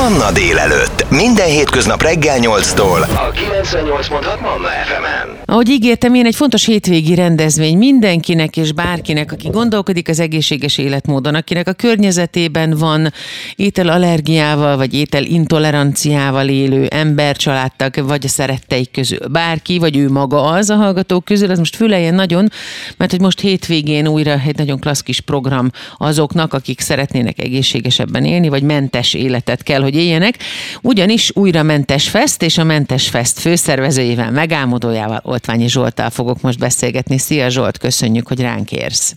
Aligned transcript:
Manna 0.00 0.32
délelőtt. 0.32 1.10
Minden 1.10 1.46
hétköznap 1.46 2.02
reggel 2.02 2.38
8-tól. 2.40 3.00
A 3.02 3.30
98.6 3.30 4.40
Manna 4.40 4.68
FM-en. 4.68 5.38
Ahogy 5.44 5.68
ígértem, 5.68 6.14
én 6.14 6.26
egy 6.26 6.34
fontos 6.34 6.64
hétvégi 6.64 7.14
rendezvény 7.14 7.78
mindenkinek 7.78 8.56
és 8.56 8.72
bárkinek, 8.72 9.32
aki 9.32 9.48
gondolkodik 9.48 10.08
az 10.08 10.20
egészséges 10.20 10.78
életmódon, 10.78 11.34
akinek 11.34 11.68
a 11.68 11.72
környezetében 11.72 12.76
van 12.78 13.12
ételallergiával 13.56 14.76
vagy 14.76 14.94
ételintoleranciával 14.94 16.48
élő 16.48 16.86
ember, 16.86 17.36
családtag, 17.36 18.06
vagy 18.06 18.24
a 18.24 18.28
szeretteik 18.28 18.90
közül 18.90 19.28
bárki, 19.28 19.78
vagy 19.78 19.96
ő 19.96 20.10
maga 20.10 20.42
az 20.42 20.70
a 20.70 20.74
hallgatók 20.74 21.24
közül, 21.24 21.50
az 21.50 21.58
most 21.58 21.76
füleljen 21.76 22.14
nagyon, 22.14 22.48
mert 22.96 23.10
hogy 23.10 23.20
most 23.20 23.40
hétvégén 23.40 24.08
újra 24.08 24.40
egy 24.46 24.56
nagyon 24.56 24.78
klassz 24.78 25.02
kis 25.02 25.20
program 25.20 25.70
azoknak, 25.96 26.54
akik 26.54 26.80
szeretnének 26.80 27.38
egészségesebben 27.38 28.24
élni, 28.24 28.48
vagy 28.48 28.62
mentes 28.62 29.14
életet 29.14 29.62
kell, 29.62 29.80
hogy 29.80 29.89
éljenek. 29.94 30.36
Ugyanis 30.82 31.30
újra 31.34 31.62
Mentes 31.62 32.08
Fest, 32.08 32.42
és 32.42 32.58
a 32.58 32.64
Mentes 32.64 33.08
Fest 33.08 33.38
főszervezőjével, 33.38 34.30
megálmodójával, 34.30 35.20
Oltványi 35.24 35.68
Zsolttal 35.68 36.10
fogok 36.10 36.40
most 36.40 36.58
beszélgetni. 36.58 37.18
Szia 37.18 37.48
Zsolt, 37.48 37.78
köszönjük, 37.78 38.28
hogy 38.28 38.40
ránk 38.40 38.72
érsz. 38.72 39.14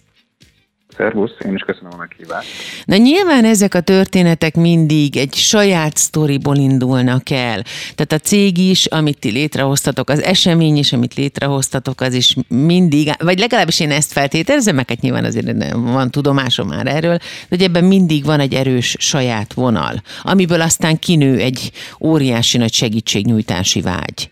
Szervusz, 0.97 1.31
én 1.45 1.53
is 1.53 1.61
köszönöm 1.61 1.91
a 1.93 1.97
meghívást. 1.97 2.47
Na 2.85 2.95
nyilván 2.95 3.45
ezek 3.45 3.73
a 3.73 3.81
történetek 3.81 4.55
mindig 4.55 5.17
egy 5.17 5.33
saját 5.33 5.97
sztoriból 5.97 6.55
indulnak 6.55 7.29
el. 7.29 7.63
Tehát 7.95 8.11
a 8.11 8.17
cég 8.17 8.57
is, 8.57 8.85
amit 8.85 9.19
ti 9.19 9.31
létrehoztatok, 9.31 10.09
az 10.09 10.21
esemény 10.21 10.77
is, 10.77 10.93
amit 10.93 11.13
létrehoztatok, 11.13 12.01
az 12.01 12.13
is 12.13 12.35
mindig, 12.47 13.11
vagy 13.19 13.39
legalábbis 13.39 13.79
én 13.79 13.91
ezt 13.91 14.11
feltételezem, 14.11 14.75
meg 14.75 14.89
hát 14.89 15.01
nyilván 15.01 15.25
azért 15.25 15.73
van 15.73 16.11
tudomásom 16.11 16.67
már 16.67 16.87
erről, 16.87 17.17
de 17.17 17.47
hogy 17.49 17.61
ebben 17.61 17.83
mindig 17.83 18.25
van 18.25 18.39
egy 18.39 18.53
erős 18.53 18.95
saját 18.99 19.53
vonal, 19.53 20.01
amiből 20.21 20.61
aztán 20.61 20.99
kinő 20.99 21.39
egy 21.39 21.71
óriási 21.99 22.57
nagy 22.57 22.73
segítségnyújtási 22.73 23.81
vágy. 23.81 24.31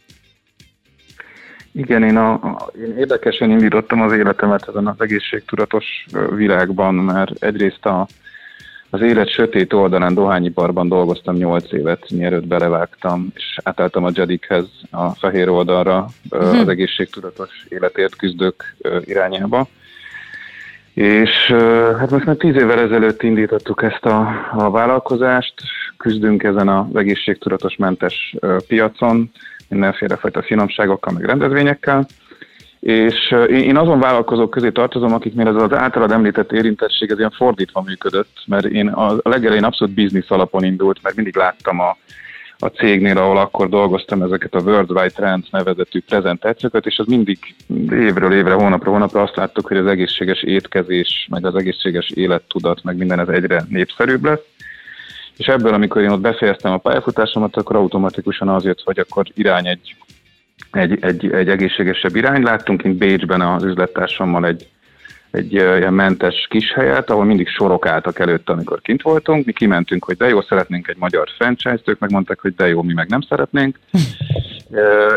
Igen, 1.71 2.03
én, 2.03 2.17
a, 2.17 2.33
a, 2.33 2.71
én 2.85 2.97
érdekesen 2.97 3.49
indítottam 3.49 4.01
az 4.01 4.13
életemet 4.13 4.67
ezen 4.67 4.87
az 4.87 4.95
egészségtudatos 4.97 6.05
világban, 6.35 6.95
mert 6.95 7.43
egyrészt 7.43 7.85
a, 7.85 8.07
az 8.89 9.01
élet 9.01 9.29
sötét 9.29 9.73
oldalán 9.73 10.13
dohányiparban 10.13 10.87
dolgoztam 10.87 11.35
8 11.35 11.71
évet, 11.71 12.09
mielőtt 12.09 12.47
belevágtam, 12.47 13.31
és 13.35 13.57
átálltam 13.63 14.03
a 14.03 14.09
Jadikhez, 14.13 14.65
a 14.89 15.09
fehér 15.09 15.49
oldalra, 15.49 16.07
uh-huh. 16.29 16.59
az 16.59 16.67
egészségtudatos 16.67 17.65
életért 17.69 18.15
küzdők 18.15 18.75
irányába. 19.01 19.67
És 20.93 21.29
hát 21.99 22.09
most 22.09 22.25
már 22.25 22.35
tíz 22.35 22.55
évvel 22.55 22.79
ezelőtt 22.79 23.23
indítottuk 23.23 23.83
ezt 23.83 24.05
a, 24.05 24.27
a 24.53 24.69
vállalkozást, 24.69 25.53
küzdünk 25.97 26.43
ezen 26.43 26.67
az 26.67 26.95
egészségtudatos 26.95 27.75
mentes 27.75 28.35
piacon, 28.67 29.31
mindenféle 29.71 30.15
fajta 30.15 30.41
finomságokkal, 30.41 31.13
meg 31.13 31.25
rendezvényekkel. 31.25 32.05
És 32.79 33.35
én 33.47 33.77
azon 33.77 33.99
vállalkozók 33.99 34.49
közé 34.49 34.69
tartozom, 34.69 35.13
akiknél 35.13 35.47
ez 35.47 35.55
az 35.55 35.73
általad 35.73 36.11
említett 36.11 36.51
érintettség 36.51 37.11
ez 37.11 37.17
ilyen 37.17 37.33
fordítva 37.37 37.81
működött, 37.81 38.43
mert 38.45 38.65
én 38.65 38.87
a 38.87 39.15
legelején 39.23 39.63
abszolút 39.63 39.93
biznisz 39.93 40.31
alapon 40.31 40.63
indult, 40.63 40.99
mert 41.01 41.15
mindig 41.15 41.35
láttam 41.35 41.79
a, 41.79 41.97
a 42.57 42.67
cégnél, 42.67 43.17
ahol 43.17 43.37
akkor 43.37 43.69
dolgoztam 43.69 44.21
ezeket 44.21 44.53
a 44.53 44.59
Worldwide 44.59 45.09
Trends 45.09 45.49
nevezetű 45.49 45.99
prezentációkat, 45.99 46.85
és 46.85 46.97
az 46.97 47.05
mindig 47.05 47.37
évről 47.91 48.33
évre, 48.33 48.53
hónapra 48.53 48.91
hónapra 48.91 49.21
azt 49.21 49.35
láttuk, 49.35 49.67
hogy 49.67 49.77
az 49.77 49.87
egészséges 49.87 50.41
étkezés, 50.43 51.27
meg 51.29 51.45
az 51.45 51.55
egészséges 51.55 52.09
élettudat, 52.09 52.83
meg 52.83 52.97
minden 52.97 53.19
ez 53.19 53.27
egyre 53.27 53.63
népszerűbb 53.69 54.23
lesz. 54.23 54.41
És 55.41 55.47
ebből, 55.47 55.73
amikor 55.73 56.01
én 56.01 56.09
ott 56.09 56.19
befejeztem 56.19 56.71
a 56.71 56.77
pályafutásomat, 56.77 57.55
akkor 57.55 57.75
automatikusan 57.75 58.49
az 58.49 58.63
jött, 58.63 58.81
hogy 58.83 58.99
akkor 58.99 59.25
irány 59.33 59.67
egy, 59.67 59.95
egy, 60.71 60.97
egy, 61.01 61.31
egy 61.31 61.49
egészségesebb 61.49 62.15
irány. 62.15 62.43
Láttunk 62.43 62.81
kint 62.81 62.97
Bécsben 62.97 63.41
az 63.41 63.63
üzlettársammal 63.63 64.45
egy, 64.45 64.67
egy 65.31 65.53
ilyen 65.53 65.93
mentes 65.93 66.47
kis 66.49 66.73
helyet, 66.73 67.09
ahol 67.09 67.23
mindig 67.23 67.47
sorok 67.47 67.85
álltak 67.85 68.19
előtt, 68.19 68.49
amikor 68.49 68.81
kint 68.81 69.01
voltunk. 69.01 69.45
Mi 69.45 69.51
kimentünk, 69.51 70.05
hogy 70.05 70.17
de 70.17 70.27
jó, 70.27 70.41
szeretnénk 70.41 70.87
egy 70.87 70.97
magyar 70.99 71.27
franchise-t, 71.37 71.89
ők 71.89 71.99
megmondták, 71.99 72.39
hogy 72.39 72.55
de 72.55 72.67
jó, 72.67 72.81
mi 72.81 72.93
meg 72.93 73.09
nem 73.09 73.21
szeretnénk. 73.21 73.79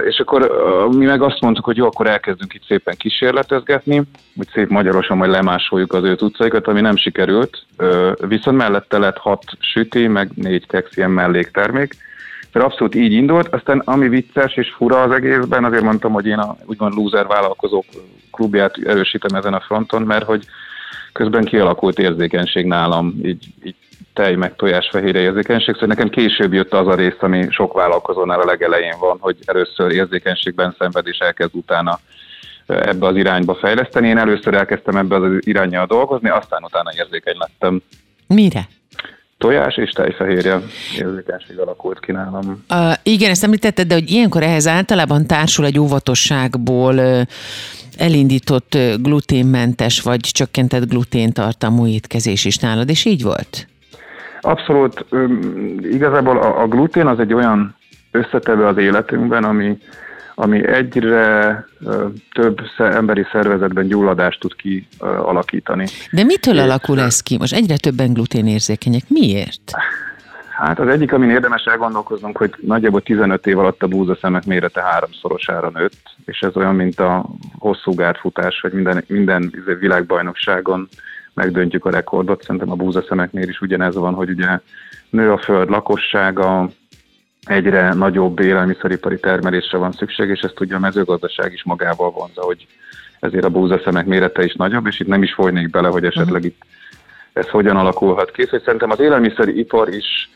És 0.09 0.19
akkor 0.19 0.51
mi 0.91 1.05
meg 1.05 1.23
azt 1.23 1.41
mondtuk, 1.41 1.65
hogy 1.65 1.77
jó, 1.77 1.87
akkor 1.87 2.07
elkezdünk 2.07 2.55
itt 2.55 2.65
szépen 2.67 2.95
kísérletezgetni, 2.97 4.03
hogy 4.37 4.49
szép 4.53 4.69
magyarosan 4.69 5.17
majd 5.17 5.31
lemásoljuk 5.31 5.93
az 5.93 6.05
ő 6.05 6.17
utcaikat, 6.21 6.67
ami 6.67 6.81
nem 6.81 6.97
sikerült. 6.97 7.67
Viszont 8.29 8.57
mellette 8.57 8.99
lett 8.99 9.19
hat 9.19 9.45
süti, 9.59 10.07
meg 10.07 10.31
négy 10.35 10.67
kex 10.67 10.97
ilyen 10.97 11.11
melléktermék. 11.11 11.97
Tehát 12.53 12.69
abszolút 12.69 12.95
így 12.95 13.13
indult, 13.13 13.49
aztán 13.49 13.83
ami 13.85 14.09
vicces 14.09 14.57
és 14.57 14.73
fura 14.77 15.03
az 15.03 15.11
egészben, 15.11 15.65
azért 15.65 15.83
mondtam, 15.83 16.13
hogy 16.13 16.27
én 16.27 16.39
a 16.39 16.57
úgymond 16.65 16.95
loser 16.95 17.27
vállalkozók 17.27 17.85
klubját 18.35 18.77
erősítem 18.85 19.37
ezen 19.37 19.55
a 19.55 19.61
fronton, 19.61 20.03
mert 20.03 20.25
hogy 20.25 20.45
közben 21.13 21.45
kialakult 21.45 21.99
érzékenység 21.99 22.67
nálam, 22.67 23.15
így, 23.23 23.47
így 23.63 23.75
tej 24.15 24.35
meg 24.35 24.57
tojásfehérje 24.57 25.21
érzékenység, 25.21 25.75
szóval 25.75 25.89
nekem 25.89 26.09
később 26.09 26.53
jött 26.53 26.73
az 26.73 26.87
a 26.87 26.95
rész, 26.95 27.17
ami 27.19 27.47
sok 27.51 27.73
vállalkozónál 27.73 28.41
a 28.41 28.45
legelején 28.45 28.99
van, 28.99 29.17
hogy 29.21 29.37
először 29.45 29.93
érzékenységben 29.93 30.75
szenved 30.79 31.07
és 31.07 31.19
elkezd 31.19 31.55
utána 31.55 32.01
ebbe 32.67 33.07
az 33.07 33.17
irányba 33.17 33.55
fejleszteni. 33.55 34.09
Én 34.09 34.19
először 34.19 34.55
elkezdtem 34.55 34.97
ebbe 34.97 35.17
az 35.17 35.47
irányjal 35.47 35.87
dolgozni, 35.87 36.29
aztán 36.29 36.63
utána 36.65 36.91
érzékeny 36.97 37.37
lettem. 37.39 37.83
Mire? 38.27 38.69
Tojás 39.45 39.77
és 39.77 39.91
tejfehérje 39.91 40.61
érzékenység 40.99 41.59
alakult 41.59 42.01
ki 42.01 42.13
nálam. 42.13 42.65
Uh, 42.71 42.93
igen, 43.03 43.31
ezt 43.31 43.45
említetted, 43.45 43.87
de 43.87 43.95
hogy 43.95 44.11
ilyenkor 44.11 44.43
ehhez 44.43 44.67
általában 44.67 45.27
társul 45.27 45.65
egy 45.65 45.79
óvatosságból 45.79 46.95
uh, 46.95 47.21
elindított 47.97 48.75
uh, 48.75 48.95
gluténmentes 49.03 50.01
vagy 50.01 50.21
csökkentett 50.21 50.89
gluténtartalmú 50.89 51.87
étkezés 51.87 52.45
is 52.45 52.59
nálad, 52.59 52.89
és 52.89 53.05
így 53.05 53.23
volt? 53.23 53.67
Abszolút. 54.41 55.07
Igazából 55.83 56.39
a, 56.39 56.63
a 56.63 56.67
glutén 56.67 57.07
az 57.07 57.19
egy 57.19 57.35
olyan 57.35 57.77
összetevő 58.11 58.65
az 58.65 58.77
életünkben, 58.77 59.45
ami, 59.45 59.79
ami 60.35 60.67
egyre 60.67 61.67
több 62.33 62.61
emberi 62.77 63.27
szervezetben 63.33 63.87
gyulladást 63.87 64.41
tud 64.41 64.53
kialakítani. 64.57 65.87
De 66.13 66.25
mitől 66.25 66.59
alakul 66.59 67.01
ez 67.01 67.21
ki? 67.21 67.37
Most 67.39 67.55
egyre 67.55 67.77
többen 67.77 68.13
gluténérzékenyek. 68.13 69.03
Miért? 69.09 69.73
Hát 70.57 70.79
az 70.79 70.89
egyik, 70.89 71.13
amin 71.13 71.31
érdemes 71.31 71.65
elgondolkoznunk, 71.65 72.37
hogy 72.37 72.55
nagyjából 72.61 73.03
15 73.03 73.47
év 73.47 73.59
alatt 73.59 73.83
a 73.83 73.87
búzaszemek 73.87 74.45
mérete 74.45 74.83
háromszorosára 74.83 75.71
nőtt, 75.71 76.17
és 76.25 76.41
ez 76.41 76.57
olyan, 76.57 76.75
mint 76.75 77.01
a 77.01 77.27
hosszú 77.59 77.95
gátfutás, 77.95 78.61
hogy 78.61 78.73
minden, 78.73 79.05
minden 79.07 79.65
világbajnokságon 79.81 80.89
megdöntjük 81.35 81.85
a 81.85 81.91
rekordot. 81.91 82.43
Szerintem 82.43 82.71
a 82.71 82.75
búzaszemeknél 82.75 83.49
is 83.49 83.61
ugyanez 83.61 83.95
van, 83.95 84.15
hogy 84.15 84.29
ugye 84.29 84.61
nő 85.11 85.33
a 85.33 85.39
föld 85.39 85.71
lakossága, 85.71 86.69
egyre 87.45 87.95
nagyobb 87.95 88.41
élelmiszeripari 88.41 89.21
termelésre 89.21 89.79
van 89.79 89.93
szükség, 89.93 90.29
és 90.29 90.41
ezt 90.41 90.61
ugye 90.61 90.75
a 90.75 90.79
mezőgazdaság 90.79 91.53
is 91.53 91.65
magával 91.65 92.11
vonza, 92.11 92.43
hogy 92.43 92.67
ezért 93.21 93.45
a 93.45 93.51
búzaszemek 93.51 94.07
mérete 94.07 94.45
is 94.45 94.55
nagyobb, 94.55 94.87
és 94.87 95.01
itt 95.01 95.07
nem 95.07 95.23
is 95.23 95.33
folynék 95.33 95.71
bele, 95.71 95.89
hogy 95.89 96.05
esetleg 96.05 96.43
uh-huh. 96.43 96.45
itt 96.45 96.63
ez 97.33 97.49
hogyan 97.49 97.77
alakulhat 97.77 98.31
ki. 98.31 98.43
Szóval 98.43 98.61
szerintem 98.65 98.91
az 98.91 99.01
élelmiszeripar 99.01 99.89
is 99.89 100.31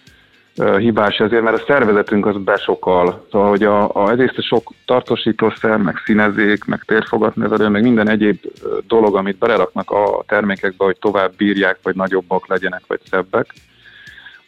hibás 0.79 1.17
ezért, 1.17 1.43
mert 1.43 1.61
a 1.61 1.65
szervezetünk 1.67 2.27
az 2.27 2.37
besokal. 2.45 3.27
Szóval, 3.31 3.49
hogy 3.49 3.63
a, 3.63 3.95
a, 3.95 4.11
ezért 4.11 4.37
a 4.37 4.43
sok 4.43 4.73
tartósítószer, 4.87 5.77
meg 5.77 5.97
színezék, 6.05 6.65
meg 6.65 6.83
térfogatnevelő, 6.87 7.69
meg 7.69 7.83
minden 7.83 8.09
egyéb 8.09 8.39
dolog, 8.87 9.17
amit 9.17 9.39
beleraknak 9.39 9.91
a 9.91 10.25
termékekbe, 10.27 10.85
hogy 10.85 10.97
tovább 10.99 11.33
bírják, 11.37 11.79
vagy 11.83 11.95
nagyobbak 11.95 12.47
legyenek, 12.47 12.83
vagy 12.87 13.01
szebbek, 13.11 13.47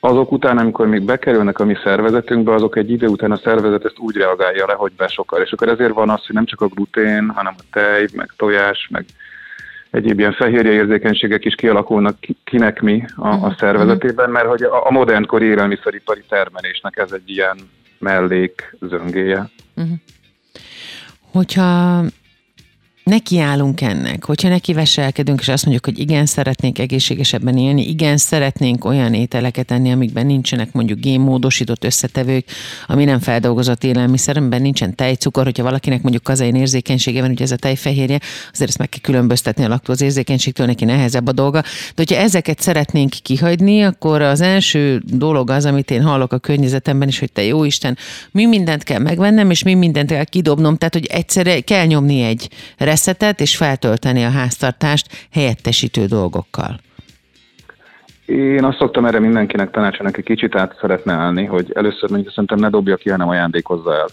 azok 0.00 0.32
után, 0.32 0.58
amikor 0.58 0.86
még 0.86 1.02
bekerülnek 1.02 1.58
a 1.58 1.64
mi 1.64 1.76
szervezetünkbe, 1.84 2.54
azok 2.54 2.76
egy 2.76 2.90
idő 2.90 3.06
után 3.06 3.30
a 3.32 3.36
szervezet 3.36 3.84
ezt 3.84 3.98
úgy 3.98 4.16
reagálja 4.16 4.66
le, 4.66 4.72
hogy 4.72 4.92
besokal. 4.96 5.42
És 5.42 5.52
akkor 5.52 5.68
ezért 5.68 5.92
van 5.92 6.10
az, 6.10 6.26
hogy 6.26 6.34
nem 6.34 6.44
csak 6.44 6.60
a 6.60 6.66
glutén, 6.66 7.30
hanem 7.34 7.54
a 7.58 7.62
tej, 7.72 8.06
meg 8.14 8.32
tojás, 8.36 8.88
meg 8.90 9.04
egyéb 9.90 10.18
ilyen 10.18 10.32
fehérje 10.32 10.72
érzékenységek 10.72 11.44
is 11.44 11.54
kialakulnak 11.54 12.16
kinek 12.44 12.80
mi 12.80 13.04
a, 13.16 13.28
a 13.28 13.36
mhm. 13.36 13.50
szervezetében, 13.58 14.30
mert 14.30 14.46
hogy 14.46 14.62
a, 14.62 14.86
a 14.86 14.90
modernkori 14.90 15.44
élelmiszeripari 15.44 16.22
termelésnek 16.28 16.96
ez 16.96 17.12
egy 17.12 17.30
ilyen 17.30 17.56
mellék 17.98 18.76
zöngéje. 18.80 19.50
Uh-huh. 19.76 19.92
Hogyha 21.32 22.02
nekiállunk 23.04 23.80
ennek, 23.80 24.24
hogyha 24.24 24.48
neki 24.48 24.72
veselkedünk, 24.72 25.40
és 25.40 25.48
azt 25.48 25.64
mondjuk, 25.64 25.84
hogy 25.84 25.98
igen, 25.98 26.26
szeretnénk 26.26 26.78
egészségesebben 26.78 27.58
élni, 27.58 27.88
igen, 27.88 28.16
szeretnénk 28.16 28.84
olyan 28.84 29.14
ételeket 29.14 29.70
enni, 29.70 29.92
amikben 29.92 30.26
nincsenek 30.26 30.72
mondjuk 30.72 30.98
génmódosított 30.98 31.84
összetevők, 31.84 32.44
ami 32.86 33.04
nem 33.04 33.18
feldolgozott 33.18 33.84
élelmiszer, 33.84 34.36
amiben 34.36 34.62
nincsen 34.62 34.94
tejcukor, 34.94 35.44
hogyha 35.44 35.62
valakinek 35.62 36.02
mondjuk 36.02 36.22
kazein 36.22 36.54
érzékenysége 36.54 37.20
van, 37.20 37.30
ugye 37.30 37.44
ez 37.44 37.50
a 37.50 37.56
tejfehérje, 37.56 38.20
azért 38.52 38.68
ezt 38.68 38.78
meg 38.78 38.88
kell 38.88 39.00
különböztetni 39.00 39.64
a 39.64 39.68
laktóz 39.68 40.00
érzékenységtől, 40.00 40.66
neki 40.66 40.84
nehezebb 40.84 41.26
a 41.26 41.32
dolga. 41.32 41.60
De 41.60 41.94
hogyha 41.94 42.16
ezeket 42.16 42.60
szeretnénk 42.60 43.10
kihagyni, 43.22 43.82
akkor 43.82 44.22
az 44.22 44.40
első 44.40 45.02
dolog 45.06 45.50
az, 45.50 45.64
amit 45.64 45.90
én 45.90 46.02
hallok 46.02 46.32
a 46.32 46.38
környezetemben 46.38 47.08
is, 47.08 47.18
hogy 47.18 47.32
te 47.32 47.42
jó 47.42 47.64
Isten, 47.64 47.98
mi 48.30 48.46
mindent 48.46 48.82
kell 48.82 48.98
megvennem, 48.98 49.50
és 49.50 49.62
mi 49.62 49.74
mindent 49.74 50.10
kell 50.10 50.24
kidobnom, 50.24 50.76
tehát 50.76 50.94
hogy 50.94 51.06
egyszerre 51.06 51.60
kell 51.60 51.86
nyomni 51.86 52.22
egy 52.22 52.48
reszetet, 53.00 53.40
és 53.40 53.56
feltölteni 53.56 54.24
a 54.24 54.30
háztartást 54.30 55.28
helyettesítő 55.32 56.04
dolgokkal. 56.04 56.80
Én 58.26 58.64
azt 58.64 58.78
szoktam 58.78 59.04
erre 59.04 59.18
mindenkinek 59.18 59.70
tanácsolni, 59.70 60.12
aki 60.12 60.22
kicsit 60.22 60.54
át 60.54 60.76
szeretne 60.80 61.12
állni, 61.12 61.44
hogy 61.44 61.72
először 61.74 62.10
mondjuk 62.10 62.30
szerintem 62.30 62.58
ne 62.58 62.68
dobja 62.68 62.96
ki, 62.96 63.10
hanem 63.10 63.28
ajándékozza 63.28 63.94
el 63.94 64.08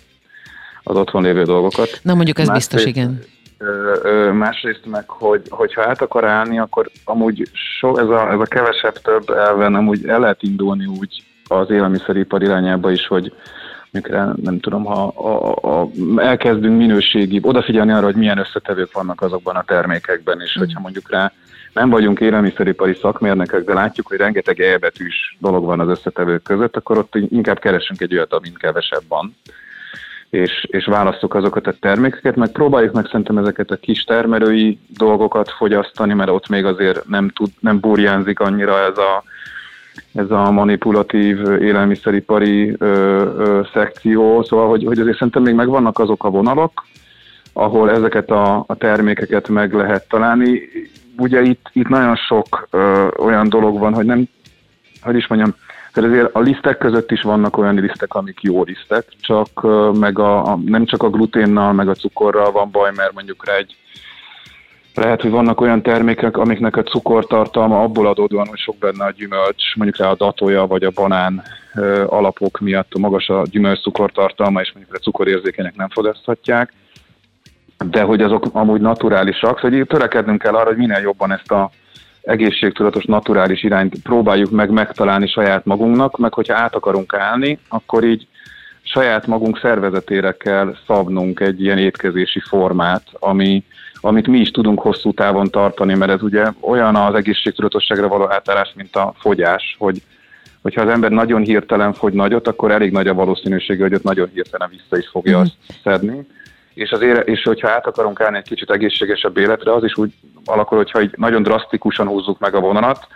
az 0.84 0.96
otthon 0.96 1.24
lévő 1.24 1.44
dolgokat. 1.44 2.00
Na 2.02 2.14
mondjuk 2.14 2.40
ez 2.40 2.48
másrészt, 2.48 2.74
biztos, 2.74 2.92
igen. 2.92 3.20
Ö, 3.58 3.96
ö, 4.04 4.32
másrészt 4.32 4.86
meg, 4.86 5.10
hogy, 5.10 5.42
hogyha 5.50 5.82
át 5.82 6.02
akar 6.02 6.26
állni, 6.26 6.60
akkor 6.60 6.90
amúgy 7.04 7.50
so, 7.52 7.98
ez, 7.98 8.08
a, 8.08 8.32
ez 8.32 8.40
a 8.40 8.46
kevesebb 8.46 8.94
több 8.94 9.30
elven 9.30 9.76
amúgy 9.76 10.08
el 10.08 10.20
lehet 10.20 10.44
indulni 10.44 10.86
úgy 10.86 11.24
az 11.48 11.70
élelmiszeripar 11.70 12.42
irányába 12.42 12.92
is, 12.92 13.08
hogy 13.08 13.34
mikor 14.04 14.36
nem 14.44 14.60
tudom, 14.60 14.86
ha 14.86 15.08
a, 15.08 15.82
a, 15.82 15.90
elkezdünk 16.16 16.78
minőségi, 16.78 17.40
odafigyelni 17.42 17.92
arra, 17.92 18.06
hogy 18.06 18.16
milyen 18.16 18.38
összetevők 18.38 18.92
vannak 18.94 19.22
azokban 19.22 19.56
a 19.56 19.64
termékekben, 19.64 20.42
és 20.42 20.56
mm. 20.58 20.62
hogyha 20.62 20.80
mondjuk 20.80 21.10
rá 21.12 21.32
nem 21.74 21.90
vagyunk 21.90 22.20
élelmiszeripari 22.20 22.98
szakmérnökök, 23.02 23.66
de 23.66 23.74
látjuk, 23.74 24.08
hogy 24.08 24.18
rengeteg 24.18 24.60
elbetűs 24.60 25.38
dolog 25.40 25.66
van 25.66 25.80
az 25.80 25.90
összetevők 25.90 26.44
között, 26.44 26.76
akkor 26.76 26.98
ott 26.98 27.16
inkább 27.16 27.60
keresünk 27.60 28.02
egy 28.02 28.14
olyat, 28.14 28.34
amin 28.34 28.54
kevesebb 28.54 29.04
van 29.08 29.36
és, 30.30 30.66
és 30.72 30.86
választjuk 30.86 31.34
azokat 31.34 31.68
a 31.68 31.76
termékeket, 31.80 32.36
meg 32.36 32.52
próbáljuk 32.52 32.94
meg 32.94 33.06
szerintem 33.06 33.38
ezeket 33.38 33.72
a 33.72 33.76
kis 33.76 34.04
termelői 34.04 34.80
dolgokat 34.98 35.52
fogyasztani, 35.52 36.14
mert 36.14 36.30
ott 36.30 36.48
még 36.48 36.66
azért 36.66 37.08
nem, 37.08 37.30
tud, 37.30 37.50
nem 37.60 37.80
burjánzik 37.80 38.40
annyira 38.40 38.80
ez 38.80 38.98
a, 38.98 39.24
ez 40.14 40.32
a 40.32 40.52
manipulatív 40.52 41.38
élelmiszeripari 41.62 42.76
ö, 42.78 42.86
ö, 43.38 43.62
szekció, 43.74 44.44
szóval 44.44 44.70
hogy, 44.70 44.84
hogy 44.86 45.00
azért 45.00 45.18
szerintem 45.18 45.42
még 45.44 45.54
megvannak 45.54 46.00
azok 46.00 46.24
a 46.24 46.30
vonalak, 46.30 46.86
ahol 47.54 47.92
ezeket 47.92 48.30
a, 48.30 48.64
a 48.68 48.76
termékeket 48.76 49.48
meg 49.48 49.74
lehet 49.74 50.08
találni. 50.10 50.62
Ugye 51.18 51.42
itt, 51.42 51.70
itt 51.74 51.88
nagyon 51.88 52.16
sok 52.16 52.68
ö, 52.70 53.08
olyan 53.18 53.50
dolog 53.50 53.80
van, 53.80 53.94
hogy 53.94 54.06
nem, 54.06 54.24
hogy 55.02 55.16
is 55.16 55.28
mondjam, 55.28 55.56
tehát 55.94 56.10
azért 56.10 56.36
a 56.36 56.40
lisztek 56.40 56.78
között 56.78 57.12
is 57.12 57.22
vannak 57.22 57.58
olyan 57.58 57.76
lisztek, 57.76 58.14
amik 58.14 58.42
jó 58.42 58.64
lisztek, 58.64 59.06
csak 59.22 59.64
ö, 59.64 59.92
meg 60.00 60.20
a, 60.20 60.52
a, 60.52 60.60
nem 60.66 60.86
csak 60.86 61.04
a 61.04 61.10
gluténnal, 61.10 61.74
meg 61.74 61.90
a 61.90 61.96
cukorral 61.96 62.52
van 62.52 62.72
baj, 62.72 62.92
mert 62.96 63.14
mondjuk 63.14 63.46
rá 63.46 63.56
egy 63.56 63.76
lehet, 64.98 65.22
hogy 65.22 65.32
vannak 65.32 65.62
olyan 65.62 65.82
termékek, 65.82 66.38
amiknek 66.38 66.76
a 66.76 66.84
cukortartalma 66.84 67.82
abból 67.82 68.08
adódóan, 68.08 68.48
hogy 68.48 68.60
sok 68.60 68.78
benne 68.78 69.06
a 69.06 69.12
gyümölcs, 69.12 69.76
mondjuk 69.76 69.98
rá 69.98 70.10
a 70.10 70.16
datója 70.16 70.68
vagy 70.68 70.84
a 70.84 70.92
banán 70.96 71.44
alapok 72.06 72.60
miatt 72.60 72.98
magas 72.98 73.30
a 73.30 73.44
gyümölcs 73.52 73.82
cukortartalma, 73.82 74.62
és 74.62 74.72
mondjuk 74.74 74.96
a 74.96 75.00
cukorérzékenyek 75.00 75.76
nem 75.76 75.90
fogyaszthatják, 75.90 76.74
de 77.90 78.02
hogy 78.02 78.22
azok 78.22 78.46
amúgy 78.52 78.82
naturálisak, 78.82 79.60
szóval 79.60 79.86
törekednünk 79.86 80.42
kell 80.42 80.56
arra, 80.56 80.68
hogy 80.68 80.78
minél 80.78 81.00
jobban 81.00 81.32
ezt 81.32 81.52
a 81.52 81.70
egészségtudatos, 82.22 83.06
naturális 83.06 83.64
irányt 83.64 84.02
próbáljuk 84.04 84.52
meg 84.52 84.70
megtalálni 84.70 85.28
saját 85.28 85.66
magunknak, 85.66 86.18
meg 86.18 86.34
hogyha 86.34 86.56
át 86.56 86.76
akarunk 86.76 87.14
állni, 87.14 87.60
akkor 87.68 88.04
így 88.04 88.28
saját 88.92 89.28
magunk 89.28 89.60
szervezetére 89.60 90.32
kell 90.32 90.76
szabnunk 90.88 91.40
egy 91.40 91.62
ilyen 91.62 91.78
étkezési 91.78 92.40
formát, 92.40 93.04
ami, 93.14 93.64
amit 94.02 94.28
mi 94.28 94.38
is 94.38 94.52
tudunk 94.52 94.80
hosszú 94.80 95.14
távon 95.14 95.50
tartani, 95.50 95.94
mert 95.94 96.12
ez 96.12 96.22
ugye 96.22 96.52
olyan 96.60 96.96
az 96.96 97.16
egészségtudatosságra 97.16 98.08
való 98.08 98.32
átállás, 98.32 98.74
mint 98.76 98.96
a 98.96 99.14
fogyás, 99.18 99.76
hogy 99.80 100.02
hogyha 100.62 100.82
az 100.82 100.90
ember 100.90 101.12
nagyon 101.12 101.42
hirtelen 101.42 101.94
fogy 101.94 102.14
nagyot, 102.14 102.48
akkor 102.48 102.72
elég 102.72 102.92
nagy 102.92 103.08
a 103.08 103.14
valószínűsége, 103.14 103.84
hogy 103.84 103.94
ott 103.94 104.04
nagyon 104.04 104.30
hirtelen 104.34 104.70
vissza 104.70 104.98
is 104.98 105.08
fogja 105.08 105.38
mm. 105.38 105.42
azt 105.42 105.54
szedni. 105.84 106.28
És, 106.74 106.92
azért, 106.92 107.28
és 107.28 107.44
hogyha 107.44 107.70
át 107.70 107.88
akarunk 107.88 108.22
állni 108.22 108.38
egy 108.38 108.48
kicsit 108.48 108.72
egészségesebb 108.72 109.38
életre, 109.38 109.74
az 109.74 109.84
is 109.84 109.98
úgy 109.98 110.14
alakul, 110.46 110.78
hogyha 110.78 111.02
így 111.02 111.14
nagyon 111.16 111.44
drasztikusan 111.44 112.08
húzzuk 112.08 112.40
meg 112.40 112.56
a 112.56 112.60
vonalat, 112.60 113.08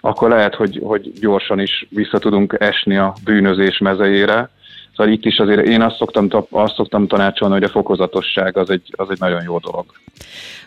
akkor 0.00 0.28
lehet, 0.28 0.54
hogy, 0.54 0.80
hogy 0.82 1.12
gyorsan 1.20 1.60
is 1.60 1.86
vissza 1.90 2.18
tudunk 2.18 2.56
esni 2.58 2.96
a 2.96 3.12
bűnözés 3.24 3.78
mezejére, 3.78 4.50
Szóval 4.98 5.12
itt 5.12 5.24
is 5.24 5.38
azért 5.38 5.66
én 5.66 5.82
azt 5.82 5.96
szoktam, 5.96 6.28
azt 6.50 6.74
szoktam 6.74 7.06
tanácsolni, 7.06 7.54
hogy 7.54 7.62
a 7.62 7.68
fokozatosság 7.68 8.56
az 8.56 8.70
egy, 8.70 8.94
az 8.96 9.06
egy 9.10 9.18
nagyon 9.18 9.42
jó 9.42 9.58
dolog. 9.58 9.84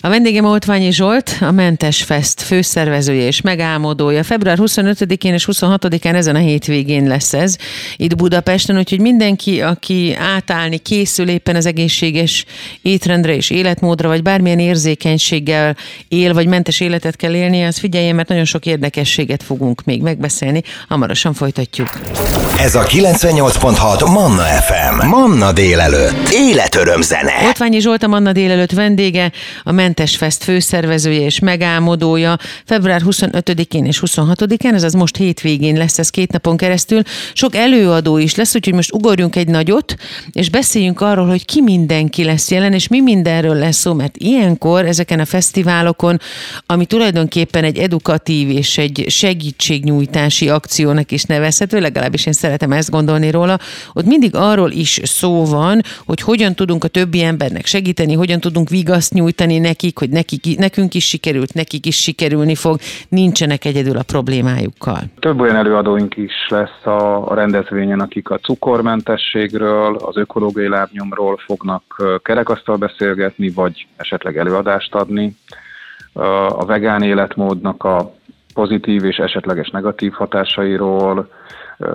A 0.03 0.09
vendégem 0.09 0.45
Oltványi 0.45 0.91
Zsolt, 0.91 1.37
a 1.41 1.51
Mentes 1.51 2.03
Fest 2.03 2.41
főszervezője 2.41 3.25
és 3.25 3.41
megálmodója. 3.41 4.23
Február 4.23 4.57
25-én 4.61 5.33
és 5.33 5.47
26-án 5.51 6.15
ezen 6.15 6.35
a 6.35 6.39
hétvégén 6.39 7.07
lesz 7.07 7.33
ez 7.33 7.55
itt 7.95 8.15
Budapesten, 8.15 8.77
úgyhogy 8.77 8.99
mindenki, 8.99 9.61
aki 9.61 10.15
átállni 10.35 10.77
készül 10.77 11.29
éppen 11.29 11.55
az 11.55 11.65
egészséges 11.65 12.45
étrendre 12.81 13.35
és 13.35 13.49
életmódra, 13.49 14.07
vagy 14.07 14.21
bármilyen 14.21 14.59
érzékenységgel 14.59 15.75
él, 16.07 16.33
vagy 16.33 16.47
mentes 16.47 16.79
életet 16.79 17.15
kell 17.15 17.33
élni, 17.33 17.63
az 17.63 17.77
figyeljen, 17.77 18.15
mert 18.15 18.27
nagyon 18.27 18.45
sok 18.45 18.65
érdekességet 18.65 19.43
fogunk 19.43 19.83
még 19.83 20.01
megbeszélni. 20.01 20.61
Hamarosan 20.87 21.33
folytatjuk. 21.33 21.89
Ez 22.59 22.75
a 22.75 22.83
98.6 22.83 24.13
Manna 24.21 24.43
FM. 24.43 25.07
Manna 25.07 25.51
délelőtt. 25.51 26.29
Életöröm 26.31 27.01
zene. 27.01 27.31
Otványi 27.49 27.79
Zsolt 27.79 28.03
a 28.03 28.07
Manna 28.07 28.31
délelőtt 28.31 28.71
vendége, 28.71 29.31
a 29.63 29.71
Mentes 29.71 30.17
Fest 30.17 30.43
főszervezője 30.43 31.25
és 31.25 31.39
megálmodója. 31.39 32.37
Február 32.65 33.01
25-én 33.05 33.85
és 33.85 34.03
26-án, 34.05 34.73
ez 34.73 34.83
az 34.83 34.93
most 34.93 35.17
hétvégén 35.17 35.77
lesz 35.77 35.99
ez 35.99 36.09
két 36.09 36.31
napon 36.31 36.57
keresztül. 36.57 37.01
Sok 37.33 37.55
előadó 37.55 38.17
is 38.17 38.35
lesz, 38.35 38.55
úgyhogy 38.55 38.73
most 38.73 38.93
ugorjunk 38.93 39.35
egy 39.35 39.47
nagyot, 39.47 39.95
és 40.31 40.49
beszéljünk 40.49 41.01
arról, 41.01 41.27
hogy 41.27 41.45
ki 41.45 41.61
mindenki 41.61 42.23
lesz 42.23 42.51
jelen, 42.51 42.73
és 42.73 42.87
mi 42.87 43.01
mindenről 43.01 43.55
lesz 43.55 43.77
szó, 43.77 43.93
mert 43.93 44.17
ilyenkor 44.17 44.85
ezeken 44.85 45.19
a 45.19 45.25
fesztiválokon, 45.25 46.19
ami 46.65 46.85
tulajdonképpen 46.85 47.63
egy 47.63 47.77
edukatív 47.77 48.49
és 48.49 48.77
egy 48.77 49.05
segítségnyújtási 49.07 50.49
akciónak 50.49 51.11
is 51.11 51.23
nevezhető, 51.23 51.79
legalábbis 51.79 52.25
én 52.25 52.33
szeretem 52.33 52.71
ezt 52.71 52.89
gondolni 52.89 53.31
róla, 53.31 53.59
ott 53.93 54.09
mindig 54.11 54.35
arról 54.35 54.71
is 54.71 54.99
szó 55.03 55.45
van, 55.45 55.81
hogy 56.05 56.21
hogyan 56.21 56.53
tudunk 56.53 56.83
a 56.83 56.87
többi 56.87 57.21
embernek 57.23 57.65
segíteni, 57.65 58.13
hogyan 58.13 58.39
tudunk 58.39 58.69
vigaszt 58.69 59.13
nyújtani 59.13 59.57
nekik, 59.59 59.97
hogy 59.97 60.09
nekik, 60.09 60.57
nekünk 60.57 60.93
is 60.93 61.07
sikerült, 61.07 61.53
nekik 61.53 61.85
is 61.85 62.01
sikerülni 62.01 62.55
fog, 62.55 62.79
nincsenek 63.09 63.65
egyedül 63.65 63.97
a 63.97 64.03
problémájukkal. 64.03 64.99
Több 65.19 65.39
olyan 65.39 65.55
előadóink 65.55 66.17
is 66.17 66.33
lesz 66.49 66.85
a, 66.85 67.33
rendezvényen, 67.33 67.99
akik 67.99 68.29
a 68.29 68.37
cukormentességről, 68.37 69.95
az 69.95 70.17
ökológiai 70.17 70.67
lábnyomról 70.67 71.37
fognak 71.45 71.83
kerekasztal 72.23 72.75
beszélgetni, 72.75 73.49
vagy 73.49 73.87
esetleg 73.95 74.37
előadást 74.37 74.95
adni. 74.95 75.35
A 76.49 76.65
vegán 76.65 77.03
életmódnak 77.03 77.83
a 77.83 78.13
pozitív 78.53 79.03
és 79.03 79.17
esetleges 79.17 79.69
negatív 79.69 80.11
hatásairól, 80.11 81.29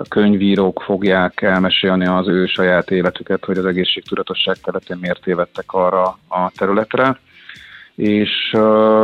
könyvírók 0.09 0.81
fogják 0.85 1.41
elmesélni 1.41 2.05
az 2.05 2.27
ő 2.27 2.45
saját 2.45 2.91
életüket, 2.91 3.45
hogy 3.45 3.57
az 3.57 3.65
egészségtudatosság 3.65 4.55
területén 4.55 4.97
miért 5.01 5.21
tévedtek 5.21 5.73
arra 5.73 6.03
a 6.27 6.51
területre. 6.57 7.19
És 7.97 8.49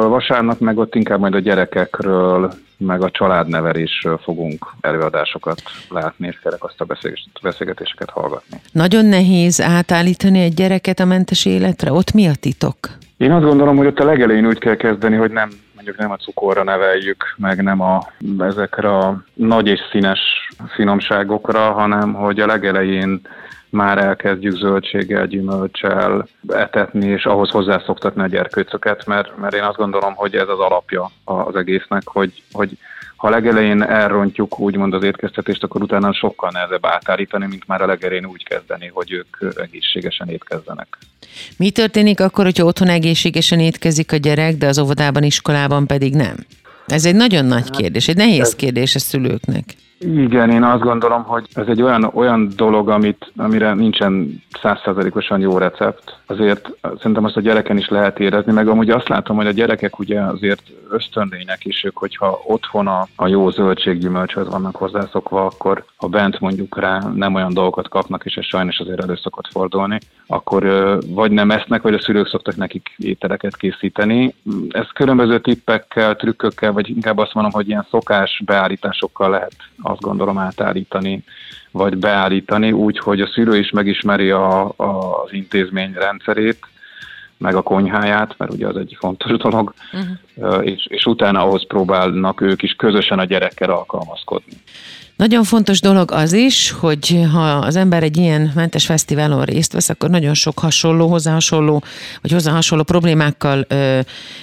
vasárnap 0.01 0.59
meg 0.59 0.77
ott 0.77 0.95
inkább 0.95 1.19
majd 1.19 1.35
a 1.35 1.39
gyerekekről, 1.39 2.53
meg 2.77 3.01
a 3.01 3.11
családnevelésről 3.11 4.17
fogunk 4.17 4.73
előadásokat 4.81 5.61
látni, 5.89 6.27
és 6.27 6.39
azt 6.59 6.81
a 6.81 6.85
beszélgetéseket 7.41 8.09
hallgatni. 8.09 8.57
Nagyon 8.71 9.05
nehéz 9.05 9.61
átállítani 9.61 10.39
egy 10.39 10.53
gyereket 10.53 10.99
a 10.99 11.05
mentes 11.05 11.45
életre? 11.45 11.91
Ott 11.91 12.13
mi 12.13 12.27
a 12.27 12.35
titok? 12.39 12.77
Én 13.17 13.31
azt 13.31 13.45
gondolom, 13.45 13.77
hogy 13.77 13.87
ott 13.87 13.99
a 13.99 14.05
legelején 14.05 14.47
úgy 14.47 14.59
kell 14.59 14.75
kezdeni, 14.75 15.15
hogy 15.15 15.31
nem 15.31 15.49
mondjuk 15.75 15.97
nem 15.97 16.11
a 16.11 16.17
cukorra 16.17 16.63
neveljük, 16.63 17.35
meg 17.37 17.63
nem 17.63 17.81
a, 17.81 18.07
ezekre 18.39 18.97
a 18.97 19.23
nagy 19.33 19.67
és 19.67 19.79
színes 19.91 20.19
finomságokra, 20.73 21.71
hanem 21.71 22.13
hogy 22.13 22.39
a 22.39 22.45
legelején 22.45 23.21
már 23.73 23.97
elkezdjük 23.97 24.55
zöldséggel, 24.55 25.27
gyümölcsel 25.27 26.27
etetni, 26.47 27.07
és 27.07 27.25
ahhoz 27.25 27.49
hozzászoktatni 27.49 28.21
a 28.21 28.27
gyerkőcöket, 28.27 29.05
mert, 29.05 29.37
mert 29.37 29.55
én 29.55 29.63
azt 29.63 29.77
gondolom, 29.77 30.13
hogy 30.13 30.35
ez 30.35 30.47
az 30.47 30.59
alapja 30.59 31.11
az 31.23 31.55
egésznek, 31.55 32.01
hogy, 32.05 32.43
hogy 32.51 32.77
ha 33.15 33.29
legelején 33.29 33.81
elrontjuk 33.81 34.59
úgymond 34.59 34.93
az 34.93 35.03
étkeztetést, 35.03 35.63
akkor 35.63 35.81
utána 35.81 36.13
sokkal 36.13 36.49
nehezebb 36.53 36.85
átállítani, 36.85 37.45
mint 37.45 37.67
már 37.67 37.81
a 37.81 37.85
legelején 37.85 38.25
úgy 38.25 38.43
kezdeni, 38.43 38.91
hogy 38.93 39.11
ők 39.11 39.37
egészségesen 39.55 40.29
étkezzenek. 40.29 40.97
Mi 41.57 41.71
történik 41.71 42.19
akkor, 42.19 42.45
hogyha 42.45 42.65
otthon 42.65 42.87
egészségesen 42.87 43.59
étkezik 43.59 44.11
a 44.11 44.15
gyerek, 44.15 44.55
de 44.55 44.67
az 44.67 44.79
óvodában, 44.79 45.23
iskolában 45.23 45.87
pedig 45.87 46.15
nem? 46.15 46.35
Ez 46.87 47.05
egy 47.05 47.15
nagyon 47.15 47.45
nagy 47.45 47.69
kérdés, 47.69 48.07
egy 48.07 48.15
nehéz 48.15 48.55
kérdés 48.55 48.95
a 48.95 48.99
szülőknek. 48.99 49.63
Igen, 49.99 50.49
én 50.49 50.63
azt 50.63 50.81
gondolom, 50.81 51.23
hogy 51.23 51.47
ez 51.53 51.67
egy 51.67 51.81
olyan, 51.81 52.03
olyan 52.13 52.49
dolog, 52.55 52.89
amit, 52.89 53.31
amire 53.35 53.73
nincsen 53.73 54.43
százszerzalékosan 54.61 55.39
jó 55.39 55.57
recept. 55.57 56.17
Azért 56.25 56.69
szerintem 56.97 57.23
azt 57.23 57.37
a 57.37 57.41
gyereken 57.41 57.77
is 57.77 57.89
lehet 57.89 58.19
érezni, 58.19 58.51
meg 58.51 58.67
amúgy 58.67 58.89
azt 58.89 59.07
látom, 59.07 59.35
hogy 59.35 59.47
a 59.47 59.51
gyerekek 59.51 59.99
ugye 59.99 60.21
azért 60.21 60.61
ösztönlények 60.89 61.65
is, 61.65 61.83
ők, 61.83 61.97
hogyha 61.97 62.41
otthon 62.45 62.87
a, 62.87 63.07
a 63.15 63.27
jó 63.27 63.49
zöldséggyümölcshöz 63.49 64.49
vannak 64.49 64.75
hozzászokva, 64.75 65.45
akkor 65.45 65.85
ha 65.95 66.07
bent 66.07 66.39
mondjuk 66.39 66.79
rá 66.79 66.99
nem 67.15 67.35
olyan 67.35 67.53
dolgokat 67.53 67.89
kapnak, 67.89 68.25
és 68.25 68.35
ez 68.35 68.45
sajnos 68.45 68.79
azért 68.79 69.01
elő 69.01 69.15
szokott 69.15 69.47
fordulni, 69.51 69.97
akkor 70.27 70.63
vagy 71.07 71.31
nem 71.31 71.51
esznek, 71.51 71.81
vagy 71.81 71.93
a 71.93 72.01
szülők 72.01 72.27
szoktak 72.27 72.55
nekik 72.55 72.93
ételeket 72.97 73.57
készíteni. 73.57 74.35
Ez 74.69 74.87
különböző 74.93 75.39
tippekkel, 75.39 76.15
trükkökkel, 76.15 76.71
vagy 76.71 76.89
inkább 76.89 77.17
azt 77.17 77.33
mondom, 77.33 77.51
hogy 77.53 77.67
ilyen 77.67 77.87
szokás 77.89 78.41
beállításokkal 78.45 79.29
lehet 79.29 79.55
azt 79.83 80.01
gondolom 80.01 80.37
átállítani, 80.37 81.23
vagy 81.71 81.97
beállítani, 81.97 82.71
úgy, 82.71 82.97
hogy 82.97 83.21
a 83.21 83.27
szülő 83.27 83.57
is 83.57 83.69
megismeri 83.69 84.29
a, 84.29 84.73
a, 84.75 85.23
az 85.23 85.33
intézmény 85.33 85.93
rendszerét, 85.93 86.57
meg 87.43 87.55
a 87.55 87.61
konyháját, 87.61 88.35
mert 88.37 88.53
ugye 88.53 88.67
az 88.67 88.77
egy 88.77 88.97
fontos 88.99 89.37
dolog, 89.37 89.73
uh-huh. 89.93 90.67
és, 90.67 90.85
és 90.89 91.05
utána 91.05 91.41
ahhoz 91.41 91.67
próbálnak 91.67 92.41
ők 92.41 92.63
is 92.63 92.71
közösen 92.71 93.19
a 93.19 93.23
gyerekkel 93.23 93.69
alkalmazkodni. 93.69 94.53
Nagyon 95.15 95.43
fontos 95.43 95.81
dolog 95.81 96.11
az 96.11 96.33
is, 96.33 96.71
hogy 96.71 97.25
ha 97.33 97.39
az 97.39 97.75
ember 97.75 98.03
egy 98.03 98.17
ilyen 98.17 98.51
mentes 98.55 98.85
fesztiválon 98.85 99.43
részt 99.43 99.73
vesz, 99.73 99.89
akkor 99.89 100.09
nagyon 100.09 100.33
sok 100.33 100.59
hasonló, 100.59 101.07
hozzá 101.07 101.33
hasonló, 101.33 101.83
vagy 102.21 102.31
hozzá 102.31 102.51
hasonló 102.51 102.83
problémákkal 102.83 103.65
ö, 103.67 103.99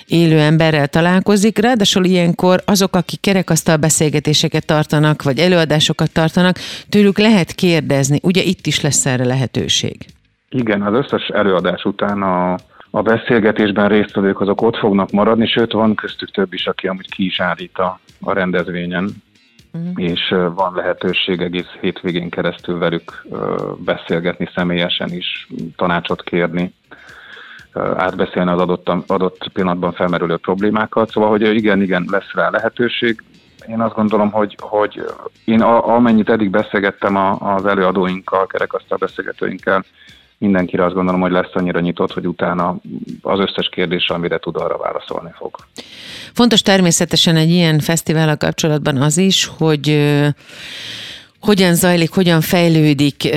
élő 0.06 0.38
emberrel 0.38 0.88
találkozik. 0.88 1.58
Ráadásul 1.58 2.04
ilyenkor 2.04 2.62
azok, 2.66 2.96
akik 2.96 3.20
kerekasztal 3.20 3.76
beszélgetéseket 3.76 4.66
tartanak, 4.66 5.22
vagy 5.22 5.38
előadásokat 5.38 6.12
tartanak, 6.12 6.56
tőlük 6.88 7.18
lehet 7.18 7.52
kérdezni. 7.52 8.18
Ugye 8.22 8.42
itt 8.42 8.66
is 8.66 8.80
lesz 8.80 9.06
erre 9.06 9.24
lehetőség. 9.24 9.96
Igen, 10.48 10.82
az 10.82 10.94
összes 10.94 11.28
előadás 11.28 11.84
után 11.84 12.22
a 12.22 12.56
a 12.90 13.02
beszélgetésben 13.02 13.88
résztvevők 13.88 14.40
azok 14.40 14.62
ott 14.62 14.76
fognak 14.76 15.10
maradni, 15.10 15.46
sőt 15.46 15.72
van 15.72 15.94
köztük 15.94 16.30
több 16.30 16.52
is, 16.52 16.66
aki 16.66 16.86
amúgy 16.86 17.10
ki 17.10 17.24
is 17.24 17.40
állít 17.40 17.78
a, 17.78 18.00
a 18.20 18.32
rendezvényen 18.32 19.10
uh-huh. 19.72 20.04
és 20.04 20.34
van 20.54 20.74
lehetőség 20.74 21.40
egész 21.40 21.68
hétvégén 21.80 22.30
keresztül 22.30 22.78
velük 22.78 23.26
beszélgetni 23.78 24.48
személyesen 24.54 25.12
is, 25.12 25.48
tanácsot 25.76 26.22
kérni, 26.22 26.74
átbeszélni 27.96 28.50
az 28.50 28.60
adott, 28.60 28.88
adott 29.06 29.48
pillanatban 29.52 29.92
felmerülő 29.92 30.36
problémákat. 30.36 31.10
Szóval, 31.10 31.30
hogy 31.30 31.54
igen, 31.54 31.82
igen, 31.82 32.06
lesz 32.10 32.32
rá 32.32 32.50
lehetőség. 32.50 33.22
Én 33.66 33.80
azt 33.80 33.94
gondolom, 33.94 34.30
hogy, 34.30 34.56
hogy 34.60 35.04
én 35.44 35.60
a, 35.60 35.94
amennyit 35.94 36.30
eddig 36.30 36.50
beszélgettem 36.50 37.16
az 37.44 37.66
előadóinkkal, 37.66 38.46
kerekasztal 38.46 38.98
beszélgetőinkkel, 38.98 39.84
mindenkire 40.40 40.84
azt 40.84 40.94
gondolom, 40.94 41.20
hogy 41.20 41.30
lesz 41.30 41.50
annyira 41.52 41.80
nyitott, 41.80 42.12
hogy 42.12 42.26
utána 42.26 42.76
az 43.22 43.38
összes 43.38 43.68
kérdésre, 43.68 44.14
amire 44.14 44.38
tud, 44.38 44.56
arra 44.56 44.76
válaszolni 44.76 45.30
fog. 45.34 45.56
Fontos 46.32 46.62
természetesen 46.62 47.36
egy 47.36 47.50
ilyen 47.50 47.78
fesztivállal 47.78 48.36
kapcsolatban 48.36 48.96
az 48.96 49.16
is, 49.16 49.50
hogy 49.58 49.88
hogyan 51.40 51.74
zajlik, 51.74 52.10
hogyan 52.10 52.40
fejlődik, 52.40 53.36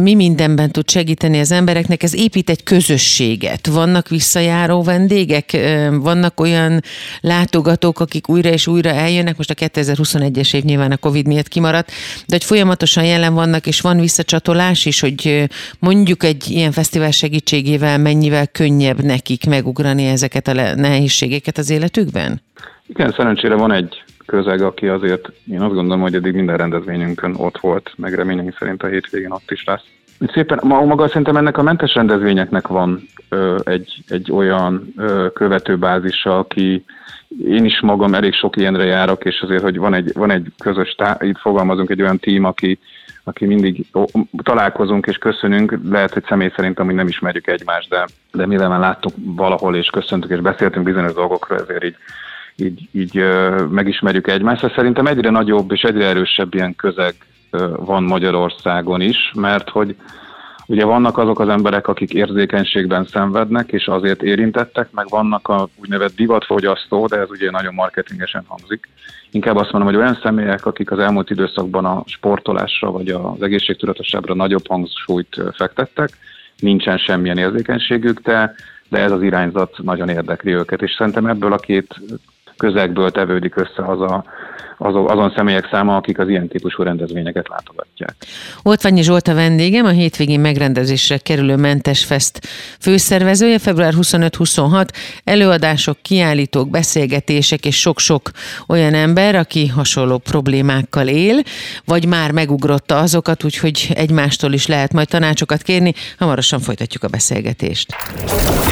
mi 0.00 0.14
mindenben 0.14 0.70
tud 0.70 0.90
segíteni 0.90 1.40
az 1.40 1.52
embereknek. 1.52 2.02
Ez 2.02 2.14
épít 2.14 2.50
egy 2.50 2.62
közösséget. 2.62 3.66
Vannak 3.66 4.08
visszajáró 4.08 4.82
vendégek, 4.82 5.56
vannak 5.90 6.40
olyan 6.40 6.80
látogatók, 7.20 8.00
akik 8.00 8.28
újra 8.28 8.48
és 8.48 8.66
újra 8.66 8.90
eljönnek. 8.90 9.36
Most 9.36 9.50
a 9.50 9.54
2021-es 9.54 10.54
év 10.54 10.64
nyilván 10.64 10.92
a 10.92 10.96
Covid 10.96 11.26
miatt 11.26 11.48
kimaradt, 11.48 11.90
de 12.26 12.36
hogy 12.36 12.44
folyamatosan 12.44 13.04
jelen 13.04 13.34
vannak, 13.34 13.66
és 13.66 13.80
van 13.80 14.00
visszacsatolás 14.00 14.86
is, 14.86 15.00
hogy 15.00 15.44
mondjuk 15.78 16.24
egy 16.24 16.50
ilyen 16.50 16.72
fesztivál 16.72 17.10
segítségével 17.10 17.98
mennyivel 17.98 18.46
könnyebb 18.46 19.02
nekik 19.02 19.46
megugrani 19.46 20.06
ezeket 20.06 20.48
a 20.48 20.74
nehézségeket 20.74 21.58
az 21.58 21.70
életükben? 21.70 22.42
Igen, 22.86 23.14
szerencsére 23.16 23.54
van 23.54 23.72
egy 23.72 24.02
közeg, 24.30 24.62
aki 24.62 24.88
azért, 24.88 25.32
én 25.50 25.60
azt 25.60 25.74
gondolom, 25.74 26.00
hogy 26.00 26.14
eddig 26.14 26.34
minden 26.34 26.56
rendezvényünkön 26.56 27.34
ott 27.36 27.58
volt, 27.58 27.92
meg 27.96 28.14
reményeink 28.14 28.56
szerint 28.58 28.82
a 28.82 28.86
hétvégén 28.86 29.30
ott 29.30 29.50
is 29.50 29.64
lesz. 29.64 29.84
Szépen, 30.32 30.60
ma, 30.62 30.84
maga 30.84 31.08
szerintem 31.08 31.36
ennek 31.36 31.58
a 31.58 31.62
mentes 31.62 31.94
rendezvényeknek 31.94 32.68
van 32.68 33.02
ö, 33.28 33.58
egy, 33.64 34.02
egy 34.08 34.32
olyan 34.32 34.92
ö, 34.96 35.26
követőbázisa, 35.34 36.38
aki 36.38 36.84
én 37.46 37.64
is 37.64 37.80
magam 37.80 38.14
elég 38.14 38.32
sok 38.32 38.56
ilyenre 38.56 38.84
járok, 38.84 39.24
és 39.24 39.40
azért, 39.40 39.62
hogy 39.62 39.78
van 39.78 39.94
egy, 39.94 40.12
van 40.14 40.30
egy 40.30 40.52
közös, 40.58 40.94
tá- 40.94 41.22
itt 41.22 41.38
fogalmazunk 41.38 41.90
egy 41.90 42.02
olyan 42.02 42.18
tím, 42.18 42.44
aki, 42.44 42.78
aki 43.24 43.46
mindig 43.46 43.86
ó, 43.94 44.04
találkozunk 44.42 45.06
és 45.06 45.16
köszönünk, 45.16 45.78
lehet, 45.90 46.12
hogy 46.12 46.24
személy 46.28 46.52
szerint 46.56 46.78
amúgy 46.78 46.94
nem 46.94 47.08
ismerjük 47.08 47.46
egymást, 47.46 47.88
de, 47.88 48.06
de 48.32 48.46
mivel 48.46 48.68
már 48.68 48.80
láttuk 48.80 49.12
valahol 49.16 49.76
és 49.76 49.86
köszöntük 49.86 50.30
és 50.30 50.40
beszéltünk 50.40 50.84
bizonyos 50.84 51.12
dolgokról, 51.12 51.58
ezért 51.58 51.84
így 51.84 51.96
így, 52.60 52.88
így 52.92 53.24
megismerjük 53.70 54.28
egymást. 54.28 54.74
Szerintem 54.74 55.06
egyre 55.06 55.30
nagyobb 55.30 55.72
és 55.72 55.82
egyre 55.82 56.04
erősebb 56.04 56.54
ilyen 56.54 56.76
közeg 56.76 57.14
van 57.76 58.02
Magyarországon 58.02 59.00
is, 59.00 59.32
mert 59.34 59.68
hogy 59.68 59.96
ugye 60.66 60.84
vannak 60.84 61.18
azok 61.18 61.40
az 61.40 61.48
emberek, 61.48 61.88
akik 61.88 62.12
érzékenységben 62.12 63.04
szenvednek, 63.04 63.72
és 63.72 63.86
azért 63.86 64.22
érintettek, 64.22 64.90
meg 64.92 65.08
vannak 65.08 65.48
a 65.48 65.68
úgynevezett 65.76 66.16
divatfogyasztó, 66.16 67.06
de 67.06 67.16
ez 67.16 67.30
ugye 67.30 67.50
nagyon 67.50 67.74
marketingesen 67.74 68.44
hangzik. 68.46 68.88
Inkább 69.30 69.56
azt 69.56 69.72
mondom, 69.72 69.90
hogy 69.90 70.00
olyan 70.00 70.18
személyek, 70.22 70.66
akik 70.66 70.90
az 70.90 70.98
elmúlt 70.98 71.30
időszakban 71.30 71.84
a 71.84 72.02
sportolásra 72.06 72.90
vagy 72.90 73.08
az 73.08 73.42
egészségtudatosságra 73.42 74.34
nagyobb 74.34 74.66
hangsúlyt 74.68 75.42
fektettek, 75.52 76.10
nincsen 76.58 76.98
semmilyen 76.98 77.38
érzékenységük, 77.38 78.20
de, 78.20 78.54
de 78.88 78.98
ez 78.98 79.12
az 79.12 79.22
irányzat 79.22 79.78
nagyon 79.82 80.08
érdekli 80.08 80.54
őket, 80.54 80.82
és 80.82 80.94
szerintem 80.98 81.26
ebből 81.26 81.52
a 81.52 81.58
két 81.58 82.00
közegből 82.60 83.10
tevődik 83.10 83.56
össze 83.56 83.82
az 83.86 84.00
a, 84.00 84.24
azon, 84.82 85.10
azon 85.10 85.32
személyek 85.36 85.68
száma, 85.70 85.96
akik 85.96 86.18
az 86.18 86.28
ilyen 86.28 86.48
típusú 86.48 86.82
rendezvényeket 86.82 87.48
látogatják. 87.48 88.14
Oltványi 88.62 89.02
Zsolt 89.02 89.28
a 89.28 89.34
vendégem, 89.34 89.84
a 89.84 89.88
hétvégén 89.88 90.40
megrendezésre 90.40 91.18
kerülő 91.18 91.56
Mentes 91.56 92.04
Fest 92.04 92.38
főszervezője, 92.80 93.58
február 93.58 93.92
25-26, 93.96 94.88
előadások, 95.24 95.96
kiállítók, 96.02 96.70
beszélgetések 96.70 97.64
és 97.64 97.80
sok-sok 97.80 98.30
olyan 98.66 98.94
ember, 98.94 99.34
aki 99.34 99.66
hasonló 99.66 100.18
problémákkal 100.18 101.08
él, 101.08 101.42
vagy 101.84 102.06
már 102.06 102.30
megugrotta 102.30 102.98
azokat, 102.98 103.44
úgyhogy 103.44 103.88
egymástól 103.94 104.52
is 104.52 104.66
lehet 104.66 104.92
majd 104.92 105.08
tanácsokat 105.08 105.62
kérni. 105.62 105.94
Hamarosan 106.18 106.60
folytatjuk 106.60 107.02
a 107.02 107.08
beszélgetést. 107.08 107.94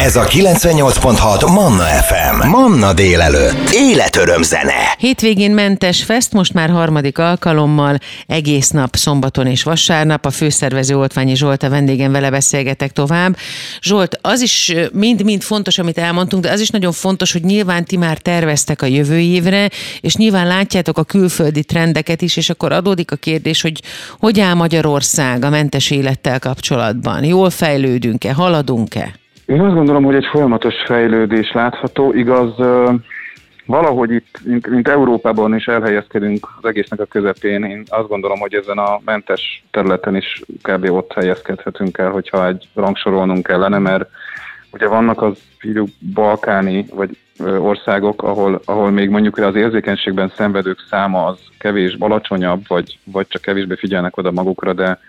Ez 0.00 0.16
a 0.16 0.24
98.6 0.24 1.52
Manna 1.54 1.84
FM. 1.84 2.48
Manna 2.48 2.92
délelőtt. 2.92 3.70
Életöröm 3.80 4.42
zene. 4.42 4.94
Hétvégén 4.98 5.50
Mentes 5.50 6.04
Fest 6.04 6.32
most 6.32 6.54
már 6.54 6.70
harmadik 6.70 7.18
alkalommal, 7.18 7.96
egész 8.26 8.70
nap 8.70 8.94
szombaton 8.94 9.46
és 9.46 9.62
vasárnap. 9.62 10.24
A 10.24 10.30
főszervező 10.30 10.96
Oltványi 10.96 11.36
Zsolt 11.36 11.62
a 11.62 11.68
vendégem 11.68 12.12
vele 12.12 12.30
beszélgetek 12.30 12.90
tovább. 12.90 13.36
Zsolt, 13.80 14.18
az 14.22 14.40
is 14.40 14.74
mind-mind 14.92 15.42
fontos, 15.42 15.78
amit 15.78 15.98
elmondtunk, 15.98 16.42
de 16.42 16.50
az 16.50 16.60
is 16.60 16.68
nagyon 16.68 16.92
fontos, 16.92 17.32
hogy 17.32 17.42
nyilván 17.42 17.84
ti 17.84 17.96
már 17.96 18.18
terveztek 18.18 18.82
a 18.82 18.86
jövő 18.86 19.18
évre, 19.18 19.68
és 20.00 20.16
nyilván 20.16 20.46
látjátok 20.46 20.98
a 20.98 21.04
külföldi 21.04 21.64
trendeket 21.64 22.22
is, 22.22 22.36
és 22.36 22.50
akkor 22.50 22.72
adódik 22.72 23.12
a 23.12 23.16
kérdés, 23.16 23.62
hogy 23.62 23.80
hogy 24.18 24.40
áll 24.40 24.54
Magyarország 24.54 25.44
a 25.44 25.50
mentes 25.50 25.90
élettel 25.90 26.38
kapcsolatban? 26.38 27.24
Jól 27.24 27.50
fejlődünk-e, 27.50 28.32
haladunk-e? 28.32 29.12
Én 29.46 29.60
azt 29.60 29.74
gondolom, 29.74 30.04
hogy 30.04 30.14
egy 30.14 30.28
folyamatos 30.32 30.74
fejlődés 30.86 31.52
látható. 31.52 32.12
Igaz, 32.12 32.50
valahogy 33.68 34.10
itt, 34.10 34.38
mint, 34.44 34.66
mint 34.66 34.88
Európában 34.88 35.54
is 35.54 35.66
elhelyezkedünk 35.66 36.48
az 36.60 36.68
egésznek 36.68 37.00
a 37.00 37.04
közepén. 37.04 37.64
Én 37.64 37.82
azt 37.88 38.08
gondolom, 38.08 38.38
hogy 38.38 38.54
ezen 38.54 38.78
a 38.78 39.00
mentes 39.04 39.64
területen 39.70 40.16
is 40.16 40.42
kb. 40.62 40.90
ott 40.90 41.12
helyezkedhetünk 41.12 41.98
el, 41.98 42.10
hogyha 42.10 42.46
egy 42.46 42.68
rangsorolnunk 42.74 43.46
kellene, 43.46 43.78
mert 43.78 44.08
ugye 44.70 44.86
vannak 44.86 45.22
az 45.22 45.38
balkáni 46.14 46.86
vagy 46.94 47.18
országok, 47.58 48.22
ahol, 48.22 48.60
ahol 48.64 48.90
még 48.90 49.08
mondjuk 49.08 49.38
az 49.38 49.54
érzékenységben 49.54 50.32
szenvedők 50.36 50.78
száma 50.90 51.24
az 51.24 51.38
kevés 51.58 51.96
alacsonyabb, 51.98 52.62
vagy, 52.68 52.98
vagy 53.04 53.26
csak 53.28 53.42
kevésbé 53.42 53.74
figyelnek 53.74 54.16
oda 54.16 54.30
magukra, 54.30 54.72
de, 54.72 55.00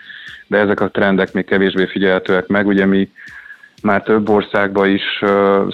de 0.47 0.57
ezek 0.57 0.79
a 0.79 0.89
trendek 0.89 1.33
még 1.33 1.45
kevésbé 1.45 1.85
figyelhetőek 1.85 2.47
meg. 2.47 2.67
Ugye 2.67 2.85
mi 2.85 3.09
már 3.81 4.03
több 4.03 4.29
országba 4.29 4.85
is 4.85 5.23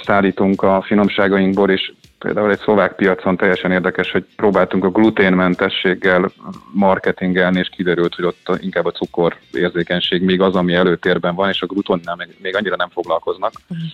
szállítunk 0.03 0.61
a 0.61 0.81
finomságainkból, 0.81 1.69
és 1.69 1.93
például 2.19 2.51
egy 2.51 2.59
szlovák 2.59 2.95
piacon 2.95 3.37
teljesen 3.37 3.71
érdekes, 3.71 4.11
hogy 4.11 4.25
próbáltunk 4.35 4.83
a 4.83 4.89
gluténmentességgel 4.89 6.31
marketingelni, 6.71 7.59
és 7.59 7.69
kiderült, 7.69 8.15
hogy 8.15 8.25
ott 8.25 8.61
inkább 8.61 8.85
a 8.85 8.91
cukor 8.91 9.37
érzékenység 9.51 10.21
még 10.21 10.41
az, 10.41 10.55
ami 10.55 10.73
előtérben 10.73 11.35
van, 11.35 11.49
és 11.49 11.61
a 11.61 11.65
glutonnál 11.65 12.27
még, 12.41 12.55
annyira 12.55 12.75
nem 12.75 12.89
foglalkoznak. 12.89 13.53
Uh-huh 13.69 13.87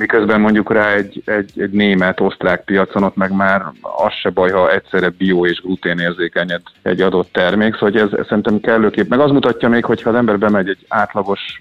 miközben 0.00 0.40
mondjuk 0.40 0.72
rá 0.72 0.94
egy, 0.94 1.22
egy, 1.24 1.60
egy 1.60 1.70
német, 1.70 2.20
osztrák 2.20 2.64
piacon 2.64 3.02
ott 3.02 3.16
meg 3.16 3.32
már 3.32 3.62
az 3.80 4.12
se 4.12 4.30
baj, 4.30 4.50
ha 4.50 4.72
egyszerre 4.72 5.08
bio 5.08 5.46
és 5.46 5.60
gluténérzékenyed 5.60 6.62
egy 6.82 7.00
adott 7.00 7.32
termék, 7.32 7.74
szóval 7.74 8.00
ez, 8.00 8.26
szerintem 8.26 8.60
kellőképp. 8.60 9.08
Meg 9.08 9.20
az 9.20 9.30
mutatja 9.30 9.68
még, 9.68 9.84
hogy 9.84 10.02
ha 10.02 10.10
az 10.10 10.16
ember 10.16 10.38
bemegy 10.38 10.68
egy 10.68 10.84
átlagos, 10.88 11.60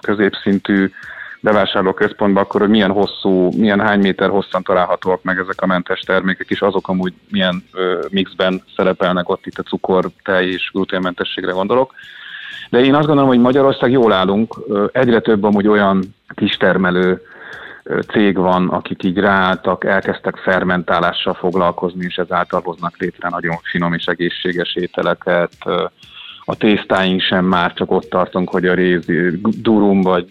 középszintű 0.00 0.90
bevásárlóközpontba, 1.40 2.40
akkor 2.40 2.60
hogy 2.60 2.70
milyen 2.70 2.90
hosszú, 2.90 3.48
milyen 3.56 3.80
hány 3.80 4.00
méter 4.00 4.28
hosszan 4.28 4.62
találhatóak 4.62 5.22
meg 5.22 5.38
ezek 5.38 5.62
a 5.62 5.66
mentes 5.66 6.00
termékek, 6.00 6.50
és 6.50 6.60
azok 6.60 6.88
amúgy 6.88 7.12
milyen 7.30 7.64
ö, 7.72 7.98
mixben 8.10 8.62
szerepelnek 8.76 9.28
ott 9.28 9.46
itt 9.46 9.58
a 9.58 9.62
cukor, 9.62 10.10
tej 10.22 10.46
és 10.46 10.70
gluténmentességre 10.72 11.52
gondolok. 11.52 11.94
De 12.70 12.80
én 12.80 12.94
azt 12.94 13.06
gondolom, 13.06 13.30
hogy 13.30 13.40
Magyarország 13.40 13.90
jól 13.90 14.12
állunk, 14.12 14.54
egyre 14.92 15.20
több 15.20 15.44
amúgy 15.44 15.68
olyan 15.68 16.14
kistermelő 16.34 17.22
cég 18.12 18.36
van, 18.36 18.68
akik 18.68 19.02
így 19.02 19.18
ráálltak, 19.18 19.84
elkezdtek 19.84 20.36
fermentálással 20.36 21.34
foglalkozni, 21.34 22.04
és 22.04 22.16
ezáltal 22.16 22.60
hoznak 22.64 22.96
létre 22.98 23.28
nagyon 23.28 23.56
finom 23.62 23.94
és 23.94 24.04
egészséges 24.04 24.74
ételeket. 24.74 25.52
A 26.44 26.56
tésztáink 26.56 27.20
sem 27.20 27.44
már 27.44 27.72
csak 27.72 27.90
ott 27.90 28.08
tartunk, 28.08 28.50
hogy 28.50 28.66
a 28.66 28.74
rézi 28.74 29.40
durum 29.42 30.00
vagy, 30.02 30.26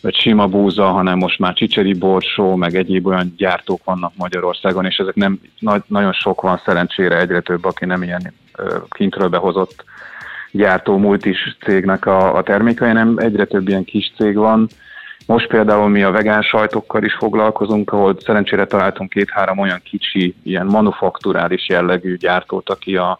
vagy 0.00 0.14
sima 0.14 0.46
búza, 0.46 0.84
hanem 0.84 1.18
most 1.18 1.38
már 1.38 1.54
csicseri 1.54 1.92
borsó, 1.92 2.54
meg 2.54 2.74
egyéb 2.74 3.06
olyan 3.06 3.34
gyártók 3.36 3.84
vannak 3.84 4.12
Magyarországon, 4.16 4.84
és 4.84 4.96
ezek 4.96 5.14
nem, 5.14 5.40
nagy, 5.58 5.82
nagyon 5.86 6.12
sok 6.12 6.40
van 6.40 6.60
szerencsére 6.64 7.18
egyre 7.18 7.40
több, 7.40 7.64
aki 7.64 7.84
nem 7.84 8.02
ilyen 8.02 8.32
kintről 8.88 9.28
behozott 9.28 9.84
gyártó 10.50 10.96
multis 10.96 11.56
cégnek 11.64 12.06
a, 12.06 12.36
a 12.36 12.42
termékei, 12.42 12.88
hanem 12.88 13.14
egyre 13.18 13.44
több 13.44 13.68
ilyen 13.68 13.84
kis 13.84 14.12
cég 14.16 14.34
van, 14.36 14.68
most 15.32 15.46
például 15.46 15.88
mi 15.88 16.02
a 16.02 16.10
vegán 16.10 16.42
sajtokkal 16.42 17.04
is 17.04 17.14
foglalkozunk, 17.14 17.92
ahol 17.92 18.16
szerencsére 18.20 18.64
találtunk 18.64 19.10
két-három 19.10 19.58
olyan 19.58 19.80
kicsi, 19.84 20.34
ilyen 20.42 20.66
manufakturális 20.66 21.68
jellegű 21.68 22.16
gyártót, 22.16 22.70
aki 22.70 22.96
a 22.96 23.18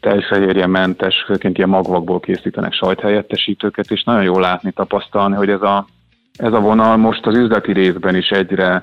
tejfehérje 0.00 0.66
mentes, 0.66 1.24
főként 1.26 1.56
ilyen 1.56 1.68
magvakból 1.68 2.20
készítenek 2.20 2.72
sajthelyettesítőket, 2.72 3.90
és 3.90 4.02
nagyon 4.02 4.22
jó 4.22 4.38
látni, 4.38 4.70
tapasztalni, 4.70 5.34
hogy 5.34 5.48
ez 5.48 5.62
a, 5.62 5.86
ez 6.36 6.52
a 6.52 6.60
vonal 6.60 6.96
most 6.96 7.26
az 7.26 7.36
üzleti 7.36 7.72
részben 7.72 8.16
is 8.16 8.28
egyre 8.28 8.82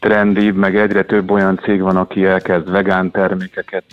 trendibb, 0.00 0.56
meg 0.56 0.76
egyre 0.76 1.04
több 1.04 1.30
olyan 1.30 1.60
cég 1.64 1.80
van, 1.80 1.96
aki 1.96 2.24
elkezd 2.24 2.70
vegán 2.70 3.10
termékeket 3.10 3.86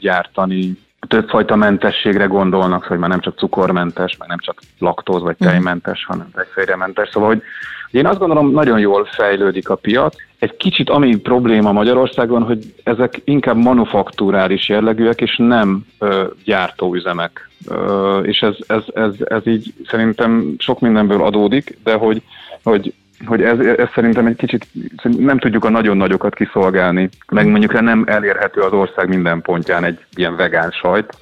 gyártani, 0.00 0.78
többfajta 1.06 1.56
mentességre 1.56 2.24
gondolnak, 2.24 2.84
hogy 2.84 2.98
már 2.98 3.08
nem 3.08 3.20
csak 3.20 3.38
cukormentes, 3.38 4.16
meg 4.16 4.28
nem 4.28 4.38
csak 4.38 4.60
laktóz 4.78 5.22
vagy 5.22 5.36
mhm. 5.38 5.48
tejmentes, 5.48 6.04
hanem 6.04 6.30
tejfejrementes. 6.32 7.08
Szóval, 7.08 7.28
hogy 7.28 7.42
én 7.90 8.06
azt 8.06 8.18
gondolom, 8.18 8.50
nagyon 8.50 8.78
jól 8.78 9.04
fejlődik 9.04 9.68
a 9.68 9.74
piac. 9.74 10.16
Egy 10.38 10.56
kicsit 10.56 10.90
ami 10.90 11.16
probléma 11.16 11.72
Magyarországon, 11.72 12.42
hogy 12.42 12.74
ezek 12.82 13.20
inkább 13.24 13.56
manufakturális 13.56 14.68
jellegűek, 14.68 15.20
és 15.20 15.36
nem 15.36 15.86
ö, 15.98 16.24
gyártóüzemek. 16.44 17.50
Ö, 17.68 18.18
és 18.18 18.40
ez, 18.40 18.56
ez, 18.66 18.82
ez, 18.94 19.12
ez 19.24 19.46
így 19.46 19.74
szerintem 19.86 20.54
sok 20.58 20.80
mindenből 20.80 21.22
adódik, 21.22 21.78
de 21.84 21.94
hogy, 21.94 22.22
hogy 22.62 22.94
hogy 23.26 23.42
ez, 23.42 23.58
ez 23.58 23.88
szerintem 23.94 24.26
egy 24.26 24.36
kicsit 24.36 24.66
nem 25.02 25.38
tudjuk 25.38 25.64
a 25.64 25.70
nagyon 25.70 25.96
nagyokat 25.96 26.34
kiszolgálni, 26.34 27.08
meg 27.28 27.46
mondjuk 27.46 27.80
nem 27.80 28.04
elérhető 28.06 28.60
az 28.60 28.72
ország 28.72 29.08
minden 29.08 29.42
pontján 29.42 29.84
egy 29.84 29.98
ilyen 30.14 30.36
vegán 30.36 30.70
sajt, 30.70 31.16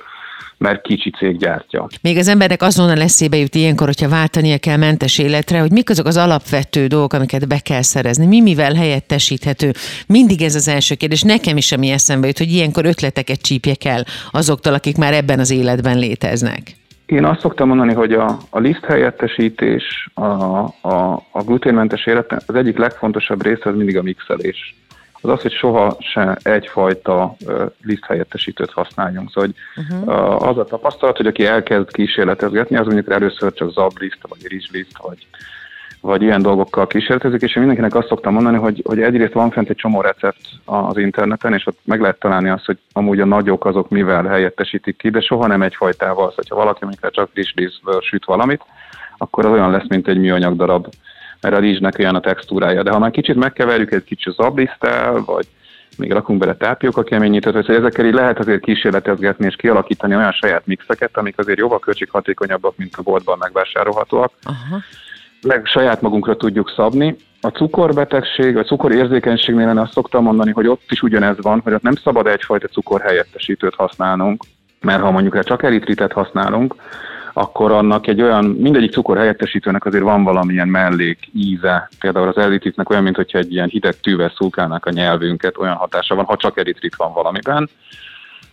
mert 0.62 0.82
kicsi 0.82 1.10
cég 1.10 1.36
gyártja. 1.36 1.86
Még 2.02 2.18
az 2.18 2.28
embernek 2.28 2.62
azonnal 2.62 3.00
eszébe 3.00 3.36
jut 3.36 3.54
ilyenkor, 3.54 3.86
hogyha 3.86 4.08
váltania 4.08 4.58
kell 4.58 4.76
mentes 4.76 5.18
életre, 5.18 5.60
hogy 5.60 5.70
mik 5.70 5.90
azok 5.90 6.06
az 6.06 6.16
alapvető 6.16 6.86
dolgok, 6.86 7.12
amiket 7.12 7.48
be 7.48 7.58
kell 7.58 7.82
szerezni, 7.82 8.26
mi 8.26 8.40
mivel 8.40 8.74
helyettesíthető. 8.74 9.70
Mindig 10.06 10.42
ez 10.42 10.54
az 10.54 10.68
első 10.68 10.94
kérdés. 10.94 11.22
Nekem 11.22 11.56
is, 11.56 11.72
ami 11.72 11.90
eszembe 11.90 12.26
jut, 12.26 12.38
hogy 12.38 12.52
ilyenkor 12.52 12.84
ötleteket 12.84 13.40
csípjek 13.40 13.84
el 13.84 14.04
azoktól, 14.30 14.74
akik 14.74 14.96
már 14.96 15.12
ebben 15.12 15.38
az 15.38 15.50
életben 15.50 15.98
léteznek. 15.98 16.80
Én 17.12 17.24
azt 17.24 17.40
szoktam 17.40 17.68
mondani, 17.68 17.92
hogy 17.92 18.12
a, 18.12 18.38
a 18.50 18.58
liszt 18.58 18.84
helyettesítés, 18.84 20.10
a, 20.14 20.22
a, 20.22 21.22
a 21.30 21.42
gluténmentes 21.44 22.06
életben 22.06 22.42
az 22.46 22.54
egyik 22.54 22.78
legfontosabb 22.78 23.42
része 23.42 23.68
az 23.68 23.76
mindig 23.76 23.96
a 23.96 24.02
mixelés. 24.02 24.74
Az 25.20 25.30
az, 25.30 25.42
hogy 25.42 25.52
soha 25.52 25.96
se 25.98 26.38
egyfajta 26.42 27.36
uh, 27.46 27.62
liszt 27.82 28.04
helyettesítőt 28.04 28.70
használjunk. 28.70 29.30
Szóval 29.32 29.50
hogy, 29.50 29.84
uh-huh. 29.84 30.48
az 30.48 30.58
a 30.58 30.64
tapasztalat, 30.64 31.16
hogy 31.16 31.26
aki 31.26 31.46
elkezd 31.46 31.92
kísérletezgetni, 31.92 32.76
az 32.76 32.86
mondjuk 32.86 33.10
először 33.10 33.52
csak 33.52 33.72
zabliszt, 33.72 34.28
vagy 34.28 34.46
rizsliszt, 34.46 34.98
vagy 34.98 35.26
vagy 36.02 36.22
ilyen 36.22 36.42
dolgokkal 36.42 36.86
kísérletezik, 36.86 37.40
és 37.40 37.56
én 37.56 37.62
mindenkinek 37.62 37.94
azt 37.94 38.08
szoktam 38.08 38.32
mondani, 38.32 38.56
hogy, 38.56 38.82
hogy 38.84 39.00
egyrészt 39.02 39.32
van 39.32 39.50
fent 39.50 39.68
egy 39.68 39.76
csomó 39.76 40.00
recept 40.00 40.40
az 40.64 40.96
interneten, 40.96 41.54
és 41.54 41.66
ott 41.66 41.78
meg 41.84 42.00
lehet 42.00 42.18
találni 42.18 42.48
azt, 42.48 42.64
hogy 42.64 42.78
amúgy 42.92 43.20
a 43.20 43.24
nagyok 43.24 43.64
azok 43.64 43.88
mivel 43.88 44.24
helyettesítik 44.24 44.96
ki, 44.96 45.10
de 45.10 45.20
soha 45.20 45.46
nem 45.46 45.62
egyfajtával. 45.62 46.14
Szóval, 46.14 46.34
hogyha 46.34 46.54
valaki 46.54 46.84
amikor 46.84 47.10
csak 47.10 47.30
rizsből 47.34 48.00
süt 48.00 48.24
valamit, 48.24 48.62
akkor 49.16 49.46
az 49.46 49.52
olyan 49.52 49.70
lesz, 49.70 49.88
mint 49.88 50.08
egy 50.08 50.18
műanyag 50.18 50.56
darab, 50.56 50.86
mert 51.40 51.54
a 51.54 51.58
rizsnek 51.58 51.98
olyan 51.98 52.14
a 52.14 52.20
textúrája. 52.20 52.82
De 52.82 52.90
ha 52.90 52.98
már 52.98 53.10
kicsit 53.10 53.36
megkeverjük 53.36 53.92
egy 53.92 54.04
kicsit 54.04 54.34
zablisztel, 54.34 55.22
vagy 55.24 55.46
még 55.98 56.12
rakunk 56.12 56.38
bele 56.38 56.54
tápióka 56.54 57.02
keményítőt, 57.02 57.66
hogy 57.66 57.76
ezekkel 57.76 58.06
így 58.06 58.14
lehet 58.14 58.38
azért 58.38 58.60
kísérletezgetni 58.60 59.46
és 59.46 59.56
kialakítani 59.56 60.16
olyan 60.16 60.32
saját 60.32 60.66
mixeket, 60.66 61.16
amik 61.16 61.38
azért 61.38 61.58
jóval 61.58 61.78
költséghatékonyabbak, 61.78 62.76
mint 62.76 62.96
a 62.96 63.02
boltban 63.02 63.38
megvásárolhatóak. 63.38 64.32
Aha 64.42 64.80
meg 65.46 65.66
saját 65.66 66.00
magunkra 66.00 66.36
tudjuk 66.36 66.72
szabni. 66.76 67.16
A 67.40 67.48
cukorbetegség, 67.48 68.56
a 68.56 68.64
cukorérzékenységnél 68.64 69.68
én 69.68 69.78
azt 69.78 69.92
szoktam 69.92 70.22
mondani, 70.22 70.50
hogy 70.50 70.66
ott 70.66 70.90
is 70.90 71.02
ugyanez 71.02 71.36
van, 71.40 71.60
hogy 71.60 71.72
ott 71.72 71.82
nem 71.82 71.94
szabad 71.94 72.26
egyfajta 72.26 72.66
cukorhelyettesítőt 72.66 73.74
használnunk, 73.74 74.44
mert 74.80 75.02
ha 75.02 75.10
mondjuk 75.10 75.44
csak 75.44 75.62
eritritet 75.62 76.12
használunk, 76.12 76.74
akkor 77.32 77.72
annak 77.72 78.06
egy 78.06 78.22
olyan, 78.22 78.44
mindegyik 78.44 78.92
cukor 78.92 79.16
helyettesítőnek 79.16 79.84
azért 79.84 80.02
van 80.02 80.24
valamilyen 80.24 80.68
mellék 80.68 81.18
íze. 81.34 81.88
Például 82.00 82.28
az 82.28 82.36
eritritnek 82.36 82.90
olyan, 82.90 83.02
mint 83.02 83.16
hogyha 83.16 83.38
egy 83.38 83.52
ilyen 83.52 83.68
hideg 83.68 84.00
tűvel 84.00 84.32
szulkálnák 84.36 84.86
a 84.86 84.90
nyelvünket, 84.90 85.58
olyan 85.58 85.74
hatása 85.74 86.14
van, 86.14 86.24
ha 86.24 86.36
csak 86.36 86.58
eritrit 86.58 86.96
van 86.96 87.12
valamiben 87.12 87.68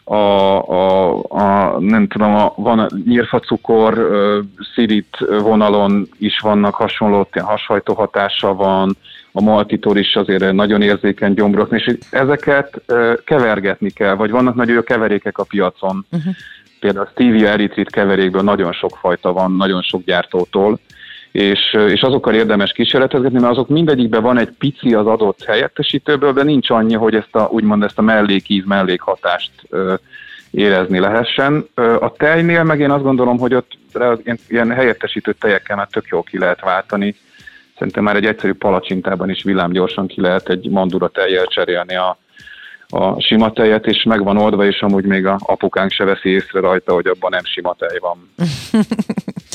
a, 0.10 0.62
a, 0.70 1.24
a 1.30 1.80
nem 1.80 2.08
tudom, 2.08 2.36
a, 2.36 2.54
van 2.56 2.80
a 2.80 2.88
nyírfacukor, 3.06 4.10
szirit 4.74 5.18
vonalon 5.42 6.08
is 6.18 6.40
vannak 6.40 6.76
hasonló, 6.76 7.28
hashajtó 7.32 7.94
hatása 7.94 8.54
van, 8.54 8.98
a 9.32 9.42
maltitor 9.42 9.98
is 9.98 10.16
azért 10.16 10.52
nagyon 10.52 10.82
érzékeny 10.82 11.34
gyomrok, 11.34 11.72
és 11.72 11.98
ezeket 12.12 12.82
kevergetni 13.26 13.90
kell, 13.90 14.16
vagy 14.16 14.32
vannak 14.32 14.56
nagyon 14.56 14.76
jó 14.76 14.82
keverékek 14.82 15.38
a 15.38 15.44
piacon. 15.44 16.06
Uh-huh. 16.12 16.34
Például 16.80 17.06
a 17.06 17.10
stevia 17.12 17.48
eritrit 17.48 17.90
keverékből 17.90 18.42
nagyon 18.42 18.72
sok 18.72 18.98
fajta 18.98 19.34
van, 19.34 19.52
nagyon 19.52 19.82
sok 19.82 20.04
gyártótól, 20.04 20.80
és, 21.32 21.78
és 21.88 22.02
azokkal 22.02 22.34
érdemes 22.34 22.72
kísérletezgetni, 22.72 23.40
mert 23.40 23.52
azok 23.52 23.68
mindegyikben 23.68 24.22
van 24.22 24.38
egy 24.38 24.50
pici 24.58 24.94
az 24.94 25.06
adott 25.06 25.44
helyettesítőből, 25.44 26.34
de 26.34 26.44
nincs 26.44 26.70
annyi, 26.70 26.94
hogy 26.94 27.16
ezt 27.16 27.36
a, 27.36 27.48
úgymond 27.52 27.84
ezt 27.84 27.98
a 27.98 28.02
mellékíz, 28.02 28.64
mellékhatást 28.66 29.52
ö, 29.70 29.94
érezni 30.52 31.00
lehessen. 31.00 31.68
A 32.00 32.12
tejnél 32.12 32.64
meg 32.64 32.80
én 32.80 32.92
azt 32.92 33.04
gondolom, 33.04 33.38
hogy 33.38 33.54
ott 33.54 33.78
ilyen 34.48 34.72
helyettesítő 34.72 35.34
tejekkel 35.34 35.76
már 35.76 35.88
tök 35.88 36.08
jól 36.08 36.24
ki 36.24 36.38
lehet 36.38 36.62
váltani. 36.62 37.16
Szerintem 37.78 38.04
már 38.04 38.16
egy 38.16 38.26
egyszerű 38.26 38.54
palacsintában 38.54 39.30
is 39.30 39.44
villámgyorsan 39.44 40.08
ki 40.08 40.22
lehet 40.22 40.50
egy 40.50 40.70
mandura 40.70 41.08
tejjel 41.08 41.46
cserélni 41.46 41.96
a, 41.96 42.18
a 42.90 43.22
sima 43.22 43.52
tejet, 43.52 43.86
és 43.86 44.04
meg 44.04 44.24
van 44.24 44.38
oldva, 44.38 44.66
és 44.66 44.82
amúgy 44.82 45.06
még 45.06 45.26
a 45.26 45.40
apukánk 45.46 45.92
se 45.92 46.04
veszi 46.04 46.30
észre 46.30 46.60
rajta, 46.60 46.94
hogy 46.94 47.08
abban 47.08 47.30
nem 47.30 47.44
sima 47.44 47.76
tej 47.78 47.98
van. 48.00 48.32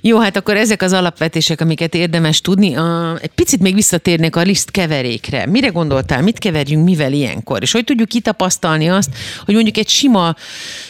Jó, 0.00 0.18
hát 0.18 0.36
akkor 0.36 0.56
ezek 0.56 0.82
az 0.82 0.92
alapvetések, 0.92 1.60
amiket 1.60 1.94
érdemes 1.94 2.40
tudni. 2.40 2.76
A, 2.76 3.18
egy 3.22 3.30
picit 3.34 3.60
még 3.60 3.74
visszatérnék 3.74 4.36
a 4.36 4.40
liszt 4.40 4.70
keverékre. 4.70 5.46
Mire 5.46 5.68
gondoltál, 5.68 6.22
mit 6.22 6.38
keverjünk, 6.38 6.84
mivel 6.84 7.12
ilyenkor? 7.12 7.62
És 7.62 7.72
hogy 7.72 7.84
tudjuk 7.84 8.08
kitapasztalni 8.08 8.88
azt, 8.88 9.10
hogy 9.44 9.54
mondjuk 9.54 9.76
egy 9.76 9.88
sima 9.88 10.34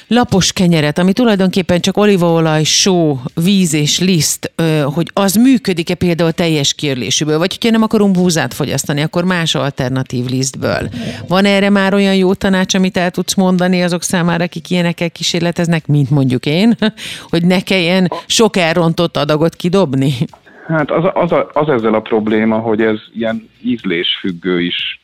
lapos 0.08 0.52
kenyeret, 0.52 0.98
ami 0.98 1.12
tulajdonképpen 1.12 1.80
csak 1.80 1.96
olívaolaj, 1.96 2.62
só, 2.62 3.20
víz 3.34 3.72
és 3.72 3.98
liszt, 3.98 4.52
hogy 4.84 5.10
az 5.12 5.34
működik-e 5.34 5.94
például 5.94 6.32
teljes 6.32 6.74
kérlésűből, 6.74 7.38
vagy 7.38 7.52
hogyha 7.52 7.70
nem 7.70 7.82
akarunk 7.82 8.12
búzát 8.12 8.54
fogyasztani, 8.54 9.00
akkor 9.02 9.24
más 9.24 9.54
alternatív 9.54 10.26
lisztből. 10.26 10.88
Van 11.28 11.44
erre 11.44 11.70
már 11.70 11.94
olyan 11.94 12.14
jó 12.14 12.34
tanács, 12.34 12.74
amit 12.74 12.96
el 12.96 13.10
tudsz 13.10 13.34
mondani 13.34 13.82
azok 13.82 14.02
számára, 14.02 14.44
akik 14.44 14.70
ilyenekkel 14.70 15.10
kísérleteznek, 15.10 15.86
mint 15.86 16.10
mondjuk 16.10 16.46
én, 16.46 16.76
hogy 17.30 17.44
ne 17.44 17.60
kelljen 17.60 18.12
sok 18.26 18.47
elrontott 18.56 19.16
adagot 19.16 19.54
kidobni? 19.54 20.12
Hát 20.66 20.90
az, 20.90 21.04
az, 21.14 21.44
az 21.52 21.68
ezzel 21.68 21.94
a 21.94 22.00
probléma, 22.00 22.58
hogy 22.58 22.82
ez 22.82 22.98
ilyen 23.14 23.48
ízlésfüggő 23.62 24.60
is 24.60 25.00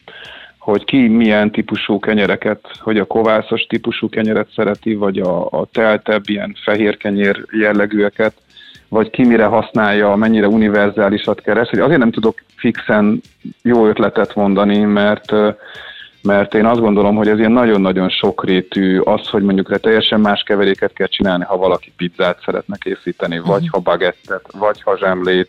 hogy 0.64 0.85
ki 0.85 1.09
milyen 1.09 1.50
típusú 1.50 1.98
kenyereket, 1.98 2.61
hogy 2.80 2.98
a 2.98 3.04
kovászos 3.04 3.62
típusú 3.62 4.09
kenyeret 4.09 4.48
szereti, 4.54 4.94
vagy 4.94 5.18
a, 5.18 5.44
a 5.44 5.66
teltebb, 5.72 6.22
ilyen 6.28 6.57
fehér 6.64 6.96
kenyér 6.96 7.44
jellegűeket, 7.50 8.35
vagy 8.88 9.11
ki 9.11 9.24
mire 9.24 9.44
használja, 9.44 10.14
mennyire 10.14 10.48
univerzálisat 10.48 11.40
keres. 11.40 11.70
Azért 11.70 11.98
nem 11.98 12.11
tudok 12.11 12.42
fixen 12.57 13.20
jó 13.62 13.87
ötletet 13.87 14.35
mondani, 14.35 14.78
mert 14.78 15.33
mert 16.24 16.54
én 16.54 16.66
azt 16.66 16.80
gondolom, 16.80 17.16
hogy 17.16 17.28
ez 17.28 17.38
ilyen 17.38 17.52
nagyon-nagyon 17.52 18.08
sokrétű 18.08 18.98
az, 18.98 19.28
hogy 19.28 19.42
mondjuk 19.42 19.80
teljesen 19.80 20.20
más 20.20 20.42
keveréket 20.42 20.92
kell 20.92 21.06
csinálni, 21.06 21.44
ha 21.44 21.56
valaki 21.56 21.92
pizzát 21.96 22.42
szeretne 22.44 22.76
készíteni, 22.76 23.38
vagy 23.38 23.62
uh-huh. 23.62 23.70
ha 23.70 23.78
bagettet, 23.78 24.44
vagy 24.58 24.82
ha 24.82 24.98
zsemlét, 24.98 25.48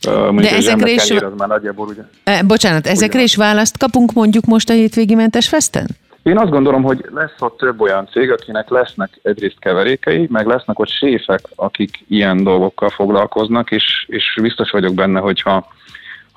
de 0.00 0.50
ezekre 0.50 0.90
is... 0.90 1.10
Az 1.10 1.32
már 1.36 1.48
nagyjából, 1.48 1.86
ugye, 1.86 2.02
e, 2.24 2.42
bocsánat, 2.42 2.86
ezekre 2.86 3.22
is 3.22 3.36
választ 3.36 3.78
kapunk 3.78 4.12
mondjuk 4.12 4.44
most 4.44 4.70
a 4.70 4.72
hétvégi 4.72 5.14
mentes 5.14 5.48
festen? 5.48 5.86
Én 6.22 6.38
azt 6.38 6.50
gondolom, 6.50 6.82
hogy 6.82 7.04
lesz 7.14 7.34
ott 7.38 7.58
több 7.58 7.80
olyan 7.80 8.08
cég, 8.12 8.30
akinek 8.30 8.68
lesznek 8.68 9.18
egyrészt 9.22 9.58
keverékei, 9.58 10.26
meg 10.30 10.46
lesznek 10.46 10.78
ott 10.78 10.88
séfek, 10.88 11.40
akik 11.54 12.04
ilyen 12.08 12.44
dolgokkal 12.44 12.90
foglalkoznak, 12.90 13.70
és, 13.70 14.04
és 14.08 14.38
biztos 14.42 14.70
vagyok 14.70 14.94
benne, 14.94 15.20
hogyha 15.20 15.66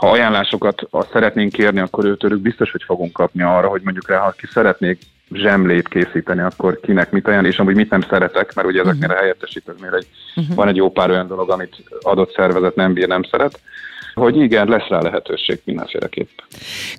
ha 0.01 0.11
ajánlásokat 0.11 0.87
azt 0.89 1.11
szeretnénk 1.11 1.51
kérni, 1.51 1.79
akkor 1.79 2.05
őtőlük 2.05 2.39
biztos, 2.39 2.71
hogy 2.71 2.83
fogunk 2.83 3.13
kapni 3.13 3.43
arra, 3.43 3.67
hogy 3.67 3.81
mondjuk 3.83 4.09
rá, 4.09 4.17
ha 4.17 4.31
ki 4.31 4.47
szeretnék 4.53 5.01
zsemlét 5.31 5.87
készíteni, 5.87 6.41
akkor 6.41 6.79
kinek 6.79 7.11
mit 7.11 7.27
ajánl, 7.27 7.45
és 7.45 7.59
amúgy 7.59 7.75
mit 7.75 7.89
nem 7.89 8.01
szeretek, 8.09 8.53
mert 8.53 8.67
ugye 8.67 8.81
ezeknél 8.81 9.09
a 9.09 9.15
helyettesítőknél 9.15 9.93
egy, 9.93 10.07
uh-huh. 10.35 10.55
van 10.55 10.67
egy 10.67 10.75
jó 10.75 10.91
pár 10.91 11.09
olyan 11.09 11.27
dolog, 11.27 11.49
amit 11.49 11.75
adott 12.01 12.33
szervezet 12.33 12.75
nem 12.75 12.93
bír, 12.93 13.07
nem 13.07 13.23
szeret 13.23 13.59
hogy 14.13 14.38
igen, 14.38 14.67
lesz 14.67 14.88
rá 14.88 15.02
lehetőség 15.02 15.60
mindenféleképp. 15.63 16.30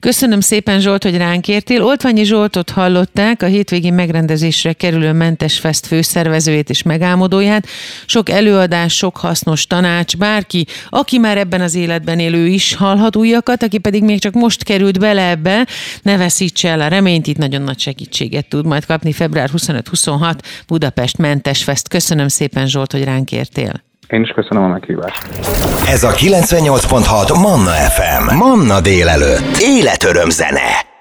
Köszönöm 0.00 0.40
szépen 0.40 0.80
Zsolt, 0.80 1.02
hogy 1.02 1.16
ránk 1.16 1.48
értél. 1.48 1.82
Oltványi 1.82 2.24
Zsoltot 2.24 2.70
hallották, 2.70 3.42
a 3.42 3.46
hétvégi 3.46 3.90
megrendezésre 3.90 4.72
kerülő 4.72 5.12
Mentes 5.12 5.58
Fest 5.58 5.86
főszervezőjét 5.86 6.70
és 6.70 6.82
megálmodóját. 6.82 7.66
Sok 8.06 8.28
előadás, 8.28 8.96
sok 8.96 9.16
hasznos 9.16 9.66
tanács, 9.66 10.16
bárki, 10.16 10.66
aki 10.88 11.18
már 11.18 11.38
ebben 11.38 11.60
az 11.60 11.74
életben 11.74 12.18
élő 12.18 12.46
is 12.46 12.74
hallhat 12.74 13.16
újakat, 13.16 13.62
aki 13.62 13.78
pedig 13.78 14.04
még 14.04 14.20
csak 14.20 14.32
most 14.32 14.62
került 14.62 14.98
bele 14.98 15.28
ebbe, 15.28 15.66
ne 16.02 16.16
veszítse 16.16 16.68
el 16.68 16.80
a 16.80 16.88
reményt, 16.88 17.26
itt 17.26 17.38
nagyon 17.38 17.62
nagy 17.62 17.78
segítséget 17.78 18.48
tud 18.48 18.66
majd 18.66 18.86
kapni 18.86 19.12
február 19.12 19.50
25-26 19.56 20.34
Budapest 20.66 21.18
Mentes 21.18 21.64
Fest. 21.64 21.88
Köszönöm 21.88 22.28
szépen 22.28 22.66
Zsolt, 22.66 22.92
hogy 22.92 23.04
ránk 23.04 23.32
értél. 23.32 23.91
Én 24.12 24.20
is 24.20 24.28
köszönöm 24.28 24.62
a 24.62 24.68
meghívást. 24.68 25.26
Ez 25.86 26.04
a 26.04 26.10
98.6 26.10 27.40
Manna 27.40 27.70
FM. 27.70 28.36
Manna 28.36 28.80
délelőtt. 28.80 29.56
Életöröm 29.58 30.30
zene. 30.30 30.91